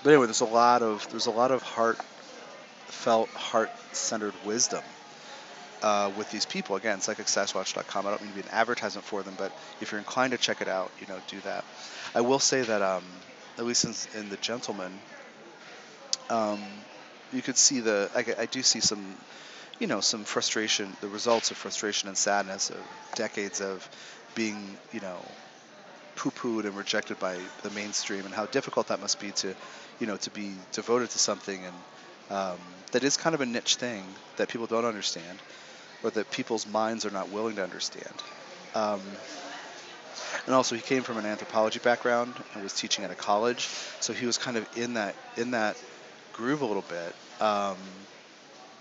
but 0.04 0.12
anyway, 0.12 0.28
there's 0.28 0.42
a 0.42 0.46
lot 0.46 0.82
of 0.82 1.10
there's 1.12 1.26
a 1.26 1.32
lot 1.32 1.52
of 1.52 1.62
heartfelt, 1.62 3.30
heart-centered 3.30 4.34
wisdom 4.46 4.84
uh, 5.82 6.12
with 6.18 6.32
these 6.32 6.46
people. 6.46 6.76
Again, 6.76 7.00
psychicsasquatch.com. 7.00 8.08
I 8.08 8.10
don't 8.10 8.22
mean 8.22 8.32
to 8.32 8.36
be 8.36 8.42
an 8.42 8.54
advertisement 8.54 9.06
for 9.06 9.24
them, 9.24 9.36
but 9.38 9.52
if 9.82 9.92
you're 9.92 10.00
inclined 10.00 10.32
to 10.32 10.38
check 10.38 10.62
it 10.62 10.68
out, 10.68 10.92
you 11.00 11.08
know, 11.08 11.20
do 11.28 11.40
that. 11.42 11.66
I 12.16 12.22
will 12.22 12.40
say 12.40 12.62
that, 12.62 12.82
um, 12.82 13.04
at 13.58 13.66
least 13.66 13.86
in, 13.86 14.22
in 14.22 14.30
the 14.30 14.38
gentleman, 14.38 15.00
um, 16.30 16.62
you 17.34 17.42
could 17.42 17.58
see 17.58 17.80
the. 17.80 18.10
I, 18.16 18.44
I, 18.44 18.46
do 18.46 18.62
see 18.62 18.80
some, 18.80 19.16
you 19.80 19.88
know, 19.88 20.00
some 20.00 20.24
frustration. 20.24 20.96
The 21.02 21.08
results 21.08 21.52
of 21.52 21.58
frustration 21.58 22.08
and 22.08 22.18
sadness 22.18 22.70
of 22.70 22.78
decades 23.16 23.62
of 23.62 23.88
being, 24.36 24.78
you 24.92 25.00
know, 25.00 25.20
poo-pooed 26.20 26.66
and 26.66 26.76
rejected 26.78 27.18
by 27.20 27.36
the 27.64 27.72
mainstream, 27.72 28.24
and 28.26 28.34
how 28.34 28.46
difficult 28.58 28.86
that 28.88 29.00
must 29.00 29.18
be 29.20 29.32
to, 29.42 29.56
you 30.00 30.08
know, 30.08 30.18
to 30.18 30.30
be 30.32 30.50
devoted 30.74 31.10
to 31.16 31.20
something 31.20 31.60
and. 31.70 31.76
Um, 32.32 32.60
that 32.92 33.04
is 33.04 33.18
kind 33.18 33.34
of 33.34 33.42
a 33.42 33.46
niche 33.46 33.76
thing 33.76 34.04
that 34.38 34.50
people 34.50 34.68
don't 34.68 34.86
understand 34.86 35.38
or 36.04 36.12
that 36.12 36.30
people's 36.30 36.68
minds 36.68 37.06
are 37.06 37.12
not 37.12 37.30
willing 37.30 37.56
to 37.56 37.64
understand. 37.64 38.14
Um, 38.76 39.02
and 40.46 40.56
also, 40.56 40.76
he 40.76 40.82
came 40.82 41.04
from 41.04 41.18
an 41.18 41.26
anthropology 41.26 41.80
background 41.80 42.34
and 42.54 42.64
was 42.64 42.74
teaching 42.74 43.04
at 43.04 43.12
a 43.12 43.16
college, 43.16 43.68
so 44.00 44.14
he 44.14 44.26
was 44.26 44.38
kind 44.38 44.58
of 44.58 44.78
in 44.78 44.94
that 44.94 45.16
in 45.38 45.52
that 45.52 45.76
groove 46.34 46.62
a 46.62 46.66
little 46.66 46.86
bit. 46.88 47.16
Um, 47.42 47.78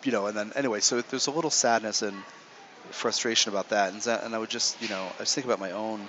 you 0.05 0.13
know, 0.13 0.27
and 0.27 0.37
then 0.37 0.53
anyway, 0.55 0.81
so 0.81 1.01
there's 1.01 1.27
a 1.27 1.31
little 1.31 1.51
sadness 1.51 2.03
and 2.03 2.17
frustration 2.91 3.51
about 3.53 3.71
that, 3.71 3.93
and 3.93 4.03
that, 4.03 4.25
and 4.25 4.35
I 4.35 4.39
would 4.39 4.51
just, 4.51 4.81
you 4.83 4.89
know, 4.89 5.03
I 5.19 5.21
was 5.21 5.35
thinking 5.35 5.51
about 5.51 5.61
my 5.61 5.73
own, 5.73 6.09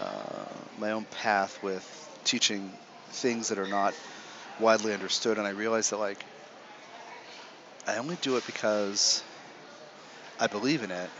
uh, 0.00 0.44
my 0.78 0.92
own 0.92 1.04
path 1.06 1.62
with 1.62 1.84
teaching 2.24 2.72
things 3.10 3.48
that 3.48 3.58
are 3.58 3.66
not 3.66 3.94
widely 4.60 4.92
understood, 4.92 5.38
and 5.38 5.46
I 5.46 5.50
realized 5.50 5.90
that 5.90 5.98
like, 5.98 6.24
I 7.86 7.96
only 7.98 8.16
do 8.16 8.36
it 8.36 8.46
because 8.46 9.22
I 10.38 10.46
believe 10.46 10.82
in 10.82 10.90
it, 10.90 11.10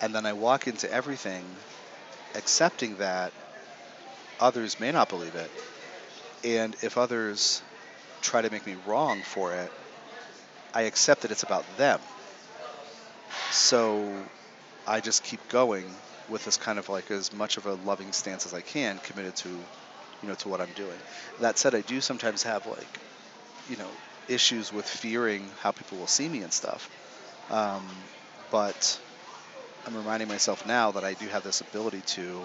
and 0.00 0.14
then 0.14 0.26
I 0.26 0.32
walk 0.32 0.66
into 0.66 0.92
everything 0.92 1.44
accepting 2.34 2.96
that 2.96 3.32
others 4.38 4.80
may 4.80 4.92
not 4.92 5.08
believe 5.08 5.34
it, 5.34 5.50
and 6.44 6.76
if 6.82 6.98
others 6.98 7.62
try 8.22 8.42
to 8.42 8.50
make 8.50 8.66
me 8.66 8.76
wrong 8.86 9.22
for 9.22 9.54
it, 9.54 9.70
I 10.74 10.82
accept 10.82 11.22
that 11.22 11.30
it's 11.30 11.42
about 11.42 11.64
them. 11.76 12.00
So 13.50 14.14
I 14.86 15.00
just 15.00 15.22
keep 15.24 15.48
going 15.48 15.96
with 16.30 16.44
this 16.44 16.56
kind 16.56 16.78
of 16.78 16.88
like 16.88 17.10
as 17.10 17.32
much 17.32 17.56
of 17.56 17.66
a 17.66 17.74
loving 17.74 18.12
stance 18.12 18.46
as 18.46 18.54
I 18.54 18.60
can, 18.60 18.98
committed 18.98 19.34
to, 19.36 19.48
you 19.48 20.28
know, 20.28 20.34
to 20.34 20.48
what 20.48 20.60
I'm 20.60 20.72
doing. 20.74 20.98
That 21.40 21.58
said, 21.58 21.74
I 21.74 21.80
do 21.80 22.00
sometimes 22.00 22.42
have 22.44 22.66
like, 22.66 23.00
you 23.68 23.76
know, 23.76 23.90
issues 24.28 24.72
with 24.72 24.86
fearing 24.86 25.50
how 25.60 25.72
people 25.72 25.98
will 25.98 26.06
see 26.06 26.28
me 26.28 26.42
and 26.42 26.52
stuff. 26.52 26.88
Um, 27.50 27.82
but 28.50 29.00
I'm 29.86 29.96
reminding 29.96 30.28
myself 30.28 30.66
now 30.66 30.92
that 30.92 31.04
I 31.04 31.14
do 31.14 31.26
have 31.28 31.42
this 31.42 31.60
ability 31.60 32.02
to 32.02 32.42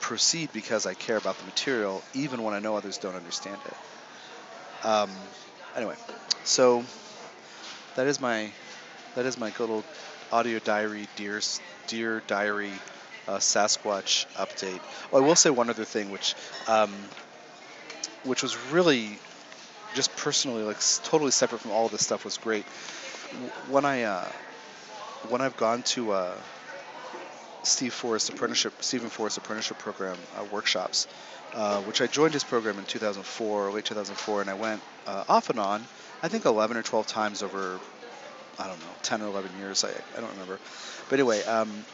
proceed 0.00 0.50
because 0.52 0.86
I 0.86 0.94
care 0.94 1.16
about 1.16 1.38
the 1.38 1.44
material, 1.44 2.02
even 2.14 2.42
when 2.42 2.54
I 2.54 2.58
know 2.58 2.76
others 2.76 2.98
don't 2.98 3.14
understand 3.14 3.58
it. 3.64 4.86
Um, 4.86 5.10
anyway, 5.76 5.94
so 6.44 6.84
that 7.94 8.06
is 8.06 8.20
my 8.20 8.50
that 9.14 9.26
is 9.26 9.38
my 9.38 9.52
little 9.58 9.84
audio 10.32 10.58
diary, 10.58 11.06
dear 11.16 11.40
dear 11.86 12.22
diary, 12.26 12.72
uh, 13.28 13.38
Sasquatch 13.38 14.26
update. 14.34 14.80
Oh, 15.12 15.18
I 15.18 15.26
will 15.26 15.36
say 15.36 15.50
one 15.50 15.70
other 15.70 15.84
thing, 15.84 16.10
which 16.10 16.34
um, 16.68 16.92
which 18.24 18.42
was 18.42 18.56
really 18.72 19.18
just 19.94 20.14
personally 20.16 20.62
like 20.62 20.78
totally 21.04 21.30
separate 21.30 21.60
from 21.60 21.72
all 21.72 21.88
this 21.88 22.04
stuff 22.04 22.24
was 22.24 22.38
great. 22.38 22.64
When 23.68 23.84
I 23.84 24.02
uh, 24.04 24.28
when 25.28 25.40
I've 25.40 25.56
gone 25.56 25.82
to 25.94 26.12
uh, 26.12 26.34
Steve 27.62 27.92
Forrest 27.92 28.30
apprenticeship, 28.30 28.72
Steven 28.82 29.08
Forrest 29.08 29.38
apprenticeship 29.38 29.78
program 29.78 30.16
uh, 30.38 30.44
workshops, 30.44 31.06
uh, 31.54 31.80
which 31.82 32.00
I 32.00 32.06
joined 32.06 32.32
his 32.32 32.44
program 32.44 32.78
in 32.78 32.84
2004, 32.84 33.72
late 33.72 33.84
2004, 33.84 34.40
and 34.40 34.50
I 34.50 34.54
went 34.54 34.80
uh, 35.06 35.24
off 35.28 35.50
and 35.50 35.58
on, 35.58 35.84
I 36.22 36.28
think 36.28 36.44
11 36.44 36.76
or 36.76 36.82
12 36.82 37.06
times 37.06 37.42
over, 37.42 37.78
I 38.58 38.66
don't 38.66 38.80
know, 38.80 38.94
10 39.02 39.22
or 39.22 39.26
11 39.26 39.58
years, 39.58 39.84
I, 39.84 39.90
I 40.16 40.20
don't 40.20 40.30
remember. 40.30 40.58
But 41.08 41.18
anyway, 41.18 41.42
um, 41.44 41.84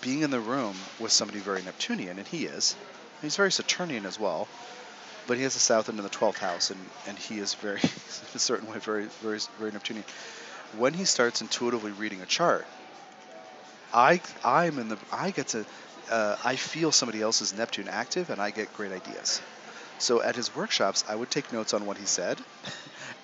being 0.00 0.22
in 0.22 0.30
the 0.30 0.40
room 0.40 0.76
with 0.98 1.12
somebody 1.12 1.40
very 1.40 1.62
Neptunian, 1.62 2.18
and 2.18 2.26
he 2.26 2.44
is, 2.44 2.76
he's 3.20 3.36
very 3.36 3.52
Saturnian 3.52 4.06
as 4.06 4.18
well, 4.18 4.48
but 5.26 5.36
he 5.36 5.42
has 5.44 5.54
the 5.54 5.60
South 5.60 5.88
Node 5.88 5.98
in 5.98 6.04
the 6.04 6.10
12th 6.10 6.38
house, 6.38 6.70
and, 6.70 6.80
and 7.06 7.18
he 7.18 7.38
is 7.38 7.54
very, 7.54 7.78
in 7.82 8.34
a 8.34 8.38
certain 8.38 8.68
way, 8.68 8.78
very, 8.78 9.06
very, 9.22 9.38
very 9.58 9.70
Neptunian. 9.70 10.04
When 10.76 10.94
he 10.94 11.04
starts 11.04 11.40
intuitively 11.40 11.92
reading 11.92 12.22
a 12.22 12.26
chart, 12.26 12.66
I 13.92 14.20
I'm 14.42 14.78
in 14.78 14.88
the 14.88 14.96
I 15.12 15.30
get 15.30 15.48
to 15.48 15.66
uh, 16.10 16.36
I 16.44 16.56
feel 16.56 16.92
somebody 16.92 17.20
else's 17.20 17.52
Neptune 17.52 17.88
active 17.88 18.30
and 18.30 18.40
I 18.40 18.50
get 18.50 18.72
great 18.72 18.92
ideas. 18.92 19.40
So 20.02 20.20
at 20.20 20.34
his 20.34 20.54
workshops, 20.56 21.04
I 21.08 21.14
would 21.14 21.30
take 21.30 21.52
notes 21.52 21.72
on 21.74 21.86
what 21.86 21.96
he 21.96 22.06
said, 22.06 22.36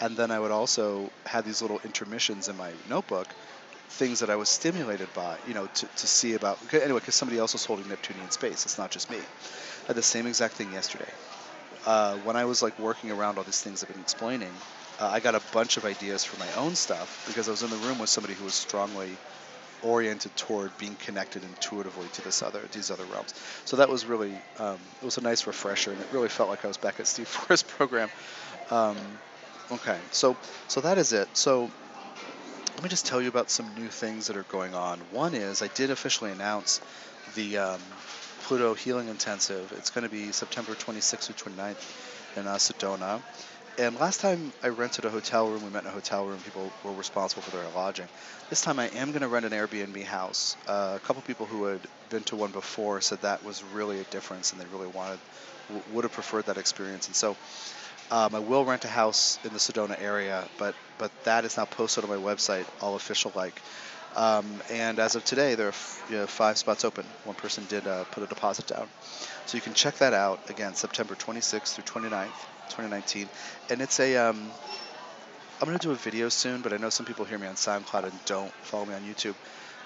and 0.00 0.16
then 0.16 0.30
I 0.30 0.38
would 0.38 0.52
also 0.52 1.10
have 1.26 1.44
these 1.44 1.60
little 1.60 1.80
intermissions 1.82 2.48
in 2.48 2.56
my 2.56 2.70
notebook, 2.88 3.26
things 3.88 4.20
that 4.20 4.30
I 4.30 4.36
was 4.36 4.48
stimulated 4.48 5.12
by, 5.12 5.38
you 5.48 5.54
know, 5.54 5.66
to, 5.66 5.86
to 5.86 6.06
see 6.06 6.34
about. 6.34 6.56
Anyway, 6.72 7.00
because 7.00 7.16
somebody 7.16 7.36
else 7.36 7.52
was 7.52 7.64
holding 7.64 7.88
Neptunian 7.88 8.30
space. 8.30 8.64
It's 8.64 8.78
not 8.78 8.92
just 8.92 9.10
me. 9.10 9.16
I 9.16 9.86
had 9.88 9.96
the 9.96 10.02
same 10.02 10.28
exact 10.28 10.54
thing 10.54 10.72
yesterday. 10.72 11.10
Uh, 11.84 12.14
when 12.18 12.36
I 12.36 12.44
was 12.44 12.62
like 12.62 12.78
working 12.78 13.10
around 13.10 13.38
all 13.38 13.44
these 13.44 13.60
things 13.60 13.82
I've 13.82 13.92
been 13.92 14.00
explaining, 14.00 14.52
uh, 15.00 15.08
I 15.10 15.18
got 15.18 15.34
a 15.34 15.42
bunch 15.52 15.78
of 15.78 15.84
ideas 15.84 16.22
for 16.22 16.38
my 16.38 16.52
own 16.54 16.76
stuff 16.76 17.24
because 17.26 17.48
I 17.48 17.50
was 17.50 17.64
in 17.64 17.70
the 17.70 17.88
room 17.88 17.98
with 17.98 18.08
somebody 18.08 18.34
who 18.34 18.44
was 18.44 18.54
strongly 18.54 19.16
oriented 19.82 20.34
toward 20.36 20.76
being 20.78 20.94
connected 20.96 21.42
intuitively 21.44 22.08
to 22.14 22.22
this 22.22 22.42
other 22.42 22.60
these 22.72 22.90
other 22.90 23.04
realms. 23.04 23.34
So 23.64 23.76
that 23.76 23.88
was 23.88 24.06
really 24.06 24.32
um, 24.58 24.78
it 25.00 25.04
was 25.04 25.18
a 25.18 25.22
nice 25.22 25.46
refresher, 25.46 25.92
and 25.92 26.00
it 26.00 26.06
really 26.12 26.28
felt 26.28 26.48
like 26.48 26.64
I 26.64 26.68
was 26.68 26.76
back 26.76 27.00
at 27.00 27.06
Steve 27.06 27.28
Forrest's 27.28 27.62
program. 27.62 28.10
Um, 28.70 28.96
okay, 29.72 29.98
so 30.10 30.36
so 30.68 30.80
that 30.80 30.98
is 30.98 31.12
it. 31.12 31.28
So 31.36 31.70
let 32.74 32.82
me 32.82 32.88
just 32.88 33.06
tell 33.06 33.20
you 33.20 33.28
about 33.28 33.50
some 33.50 33.66
new 33.76 33.88
things 33.88 34.28
that 34.28 34.36
are 34.36 34.44
going 34.44 34.74
on. 34.74 35.00
One 35.10 35.34
is 35.34 35.62
I 35.62 35.68
did 35.68 35.90
officially 35.90 36.30
announce 36.30 36.80
the 37.34 37.58
um, 37.58 37.80
Pluto 38.42 38.74
Healing 38.74 39.08
Intensive. 39.08 39.72
It's 39.76 39.90
going 39.90 40.04
to 40.04 40.10
be 40.10 40.30
September 40.32 40.72
26th 40.74 41.26
to 41.26 41.32
29th 41.32 41.76
in 42.36 42.46
uh, 42.46 42.54
Sedona. 42.54 43.20
And 43.78 43.94
last 43.94 44.20
time 44.20 44.52
I 44.60 44.68
rented 44.68 45.04
a 45.04 45.10
hotel 45.10 45.48
room, 45.48 45.62
we 45.62 45.70
met 45.70 45.84
in 45.84 45.88
a 45.88 45.92
hotel 45.92 46.26
room, 46.26 46.40
people 46.40 46.72
were 46.82 46.92
responsible 46.92 47.42
for 47.42 47.56
their 47.56 47.68
lodging. 47.68 48.08
This 48.50 48.60
time 48.60 48.80
I 48.80 48.86
am 48.88 49.12
going 49.12 49.22
to 49.22 49.28
rent 49.28 49.46
an 49.46 49.52
Airbnb 49.52 50.02
house. 50.02 50.56
Uh, 50.66 50.94
a 50.96 51.00
couple 51.00 51.22
people 51.22 51.46
who 51.46 51.64
had 51.66 51.80
been 52.10 52.24
to 52.24 52.36
one 52.36 52.50
before 52.50 53.00
said 53.00 53.20
that 53.20 53.44
was 53.44 53.62
really 53.62 54.00
a 54.00 54.04
difference 54.04 54.50
and 54.50 54.60
they 54.60 54.66
really 54.66 54.88
wanted, 54.88 55.20
w- 55.68 55.84
would 55.94 56.04
have 56.04 56.10
preferred 56.10 56.46
that 56.46 56.58
experience. 56.58 57.06
And 57.06 57.14
so 57.14 57.36
um, 58.10 58.34
I 58.34 58.40
will 58.40 58.64
rent 58.64 58.84
a 58.84 58.88
house 58.88 59.38
in 59.44 59.52
the 59.52 59.60
Sedona 59.60 60.00
area, 60.02 60.48
but, 60.58 60.74
but 60.98 61.12
that 61.22 61.44
is 61.44 61.56
now 61.56 61.64
posted 61.66 62.02
on 62.02 62.10
my 62.10 62.16
website, 62.16 62.66
all 62.80 62.96
official 62.96 63.30
like. 63.36 63.62
Um, 64.16 64.60
and 64.72 64.98
as 64.98 65.14
of 65.14 65.24
today, 65.24 65.54
there 65.54 65.66
are 65.66 65.70
f- 65.70 66.04
you 66.10 66.16
know, 66.16 66.26
five 66.26 66.58
spots 66.58 66.84
open. 66.84 67.04
One 67.22 67.36
person 67.36 67.64
did 67.66 67.86
uh, 67.86 68.04
put 68.10 68.24
a 68.24 68.26
deposit 68.26 68.66
down. 68.66 68.88
So 69.46 69.56
you 69.56 69.60
can 69.62 69.74
check 69.74 69.94
that 69.98 70.14
out 70.14 70.40
again, 70.50 70.74
September 70.74 71.14
26th 71.14 71.74
through 71.74 71.84
29th. 71.84 72.57
2019, 72.68 73.30
and 73.70 73.80
it's 73.82 73.98
a. 74.00 74.16
Um, 74.16 74.52
I'm 75.60 75.66
gonna 75.66 75.78
do 75.78 75.90
a 75.90 75.96
video 75.96 76.28
soon, 76.28 76.62
but 76.62 76.72
I 76.72 76.76
know 76.76 76.90
some 76.90 77.06
people 77.06 77.24
hear 77.24 77.38
me 77.38 77.46
on 77.48 77.56
SoundCloud 77.56 78.04
and 78.04 78.24
don't 78.24 78.52
follow 78.62 78.86
me 78.86 78.94
on 78.94 79.02
YouTube. 79.02 79.34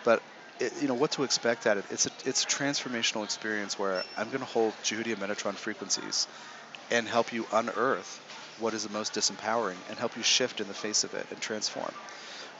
But 0.04 0.22
it, 0.60 0.74
you 0.82 0.88
know 0.88 0.94
what 0.94 1.12
to 1.12 1.22
expect 1.24 1.66
at 1.66 1.78
it. 1.78 1.86
It's 1.90 2.06
a 2.06 2.10
it's 2.24 2.44
a 2.44 2.46
transformational 2.46 3.24
experience 3.24 3.78
where 3.78 4.04
I'm 4.16 4.30
gonna 4.30 4.44
hold 4.44 4.74
Djehuti 4.82 5.16
Metatron 5.16 5.56
frequencies 5.56 6.28
and 6.90 7.08
help 7.08 7.32
you 7.32 7.46
unearth 7.52 8.20
what 8.58 8.74
is 8.74 8.82
the 8.82 8.90
most 8.90 9.14
disempowering 9.14 9.78
and 9.88 9.98
help 9.98 10.16
you 10.16 10.22
shift 10.22 10.60
in 10.60 10.68
the 10.68 10.74
face 10.74 11.04
of 11.04 11.14
it 11.14 11.26
and 11.30 11.40
transform 11.40 11.92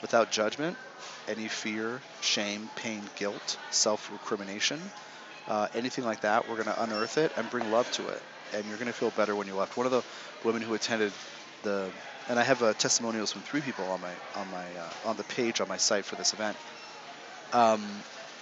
without 0.00 0.30
judgment, 0.30 0.78
any 1.28 1.48
fear, 1.48 2.02
shame, 2.20 2.70
pain, 2.74 3.08
guilt, 3.14 3.58
self-recrimination, 3.70 4.80
uh, 5.48 5.68
anything 5.74 6.04
like 6.04 6.20
that. 6.20 6.48
We're 6.48 6.56
going 6.62 6.74
to 6.74 6.82
unearth 6.82 7.18
it 7.18 7.32
and 7.36 7.48
bring 7.50 7.70
love 7.70 7.90
to 7.92 8.08
it 8.08 8.22
and 8.54 8.64
you're 8.66 8.76
going 8.76 8.86
to 8.86 8.92
feel 8.92 9.10
better 9.10 9.34
when 9.34 9.46
you 9.46 9.54
left. 9.54 9.76
One 9.76 9.86
of 9.86 9.92
the 9.92 10.02
women 10.44 10.62
who 10.62 10.74
attended 10.74 11.12
the, 11.62 11.90
and 12.28 12.38
I 12.38 12.42
have 12.42 12.62
uh, 12.62 12.72
testimonials 12.74 13.32
from 13.32 13.42
three 13.42 13.60
people 13.60 13.84
on 13.86 14.00
my 14.00 14.12
on 14.36 14.50
my 14.50 14.64
uh, 14.64 15.08
on 15.10 15.16
the 15.16 15.24
page 15.24 15.60
on 15.60 15.68
my 15.68 15.76
site 15.76 16.04
for 16.04 16.16
this 16.16 16.32
event. 16.32 16.56
Um, 17.52 17.82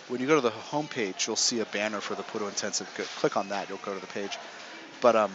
when 0.09 0.21
you 0.21 0.27
go 0.27 0.35
to 0.35 0.41
the 0.41 0.51
homepage, 0.51 1.27
you'll 1.27 1.37
see 1.37 1.61
a 1.61 1.67
banner 1.67 2.01
for 2.01 2.15
the 2.15 2.23
Pluto 2.23 2.49
Intensive. 2.49 2.89
Click 3.19 3.37
on 3.37 3.49
that, 3.51 3.69
you'll 3.69 3.79
go 3.79 3.95
to 3.95 4.01
the 4.01 4.07
page. 4.09 4.37
But 5.01 5.15
um, 5.17 5.31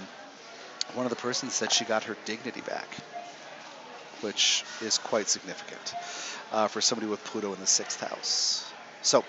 one 0.94 1.06
of 1.06 1.10
the 1.10 1.16
persons 1.16 1.54
said 1.54 1.72
she 1.72 1.86
got 1.86 2.04
her 2.04 2.18
dignity 2.26 2.62
back, 2.62 2.88
which 4.22 4.66
is 4.82 4.98
quite 4.98 5.30
significant 5.30 5.96
uh, 6.52 6.68
for 6.68 6.82
somebody 6.82 7.08
with 7.08 7.24
Pluto 7.24 7.54
in 7.54 7.60
the 7.60 7.68
sixth 7.68 8.02
house. 8.02 8.70
So, 9.02 9.24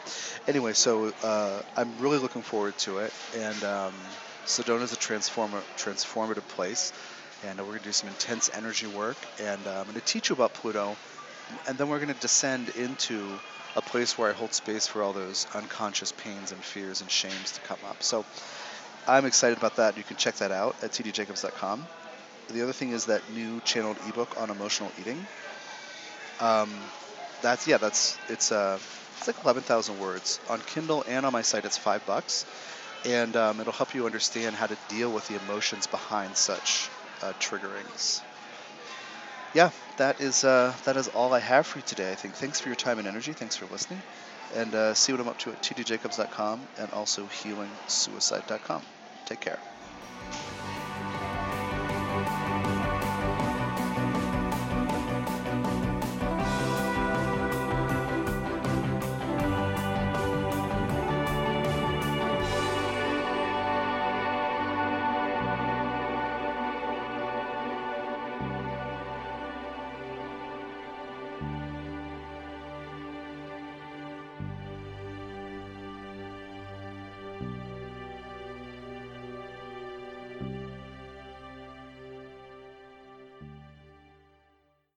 anyway, 0.49 0.73
so 0.73 1.13
uh, 1.23 1.63
I'm 1.77 1.99
really 1.99 2.19
looking 2.19 2.43
forward 2.43 2.77
to 2.79 2.99
it, 2.99 3.13
and 3.37 3.63
um, 3.65 3.95
Sedona 4.47 4.83
is 4.83 4.93
a 4.93 4.97
transformer, 4.97 5.61
transformative 5.77 6.47
place, 6.49 6.93
and 7.45 7.59
we're 7.59 7.67
going 7.67 7.79
to 7.81 7.85
do 7.85 7.93
some 7.93 8.09
intense 8.09 8.49
energy 8.55 8.87
work. 8.87 9.17
And 9.41 9.67
uh, 9.67 9.71
I'm 9.71 9.85
going 9.85 9.95
to 9.95 10.01
teach 10.01 10.29
you 10.31 10.35
about 10.35 10.55
Pluto, 10.55 10.97
and 11.67 11.77
then 11.77 11.89
we're 11.89 11.99
going 11.99 12.15
to 12.15 12.21
descend 12.21 12.69
into 12.71 13.27
a 13.75 13.83
place 13.83 14.17
where 14.17 14.31
I 14.31 14.33
hold 14.35 14.55
space 14.55 14.87
for 14.87 15.03
all 15.03 15.13
those 15.13 15.47
unconscious 15.53 16.13
pains 16.13 16.53
and 16.53 16.63
fears 16.63 17.01
and 17.01 17.11
shames 17.11 17.53
to 17.53 17.61
come 17.63 17.79
up. 17.89 18.03
So 18.05 18.25
I'm 19.09 19.27
excited 19.27 19.59
about 19.59 19.77
that. 19.77 19.99
You 19.99 20.05
can 20.05 20.17
check 20.17 20.37
that 20.37 20.53
out 20.53 20.77
at 20.83 20.93
tdjacobs.com. 20.93 21.85
The 22.49 22.63
other 22.63 22.73
thing 22.73 22.91
is 22.91 23.07
that 23.07 23.23
new 23.35 23.61
channeled 23.65 23.97
ebook 24.09 24.41
on 24.41 24.51
emotional 24.51 24.93
eating. 25.01 25.19
Um, 26.39 26.71
that's 27.43 27.67
yeah, 27.67 27.79
that's 27.79 28.17
it's 28.29 28.53
uh, 28.53 28.79
it's 29.19 29.27
like 29.27 29.43
11,000 29.43 30.01
words 30.01 30.39
on 30.49 30.61
Kindle 30.61 31.05
and 31.09 31.27
on 31.27 31.33
my 31.33 31.43
site. 31.43 31.65
It's 31.65 31.77
five 31.77 32.07
bucks 32.07 32.47
and 33.07 33.37
um, 33.37 33.61
it'll 33.61 33.73
help 33.73 33.95
you 33.95 34.07
understand 34.07 34.57
how 34.57 34.67
to 34.67 34.77
deal 34.89 35.11
with 35.11 35.27
the 35.29 35.37
emotions 35.37 35.87
behind 35.87 36.37
such 36.37 36.91
uh, 37.23 37.33
triggerings. 37.41 38.21
Yeah, 39.55 39.71
that 39.97 40.21
is 40.21 40.45
uh, 40.45 40.75
that 40.85 40.97
is 40.97 41.09
all 41.09 41.33
I 41.33 41.41
have 41.41 41.67
for 41.67 41.79
you 41.79 41.83
today. 41.83 42.13
I 42.13 42.15
think. 42.17 42.35
Thanks 42.37 42.61
for 42.61 42.69
your 42.69 42.77
time 42.77 42.99
and 42.99 43.09
energy. 43.09 43.33
Thanks 43.33 43.57
for 43.57 43.67
listening, 43.67 44.03
and 44.55 44.75
uh, 44.75 44.95
see 44.95 45.13
what 45.13 45.21
I'm 45.21 45.29
up 45.29 45.39
to 45.39 45.53
at 45.53 45.63
tdjacobs.com 45.63 46.69
and 46.79 46.91
also 46.91 47.27
healingsuicide.com. 47.27 48.83
Take 49.25 49.41
care. 49.41 49.59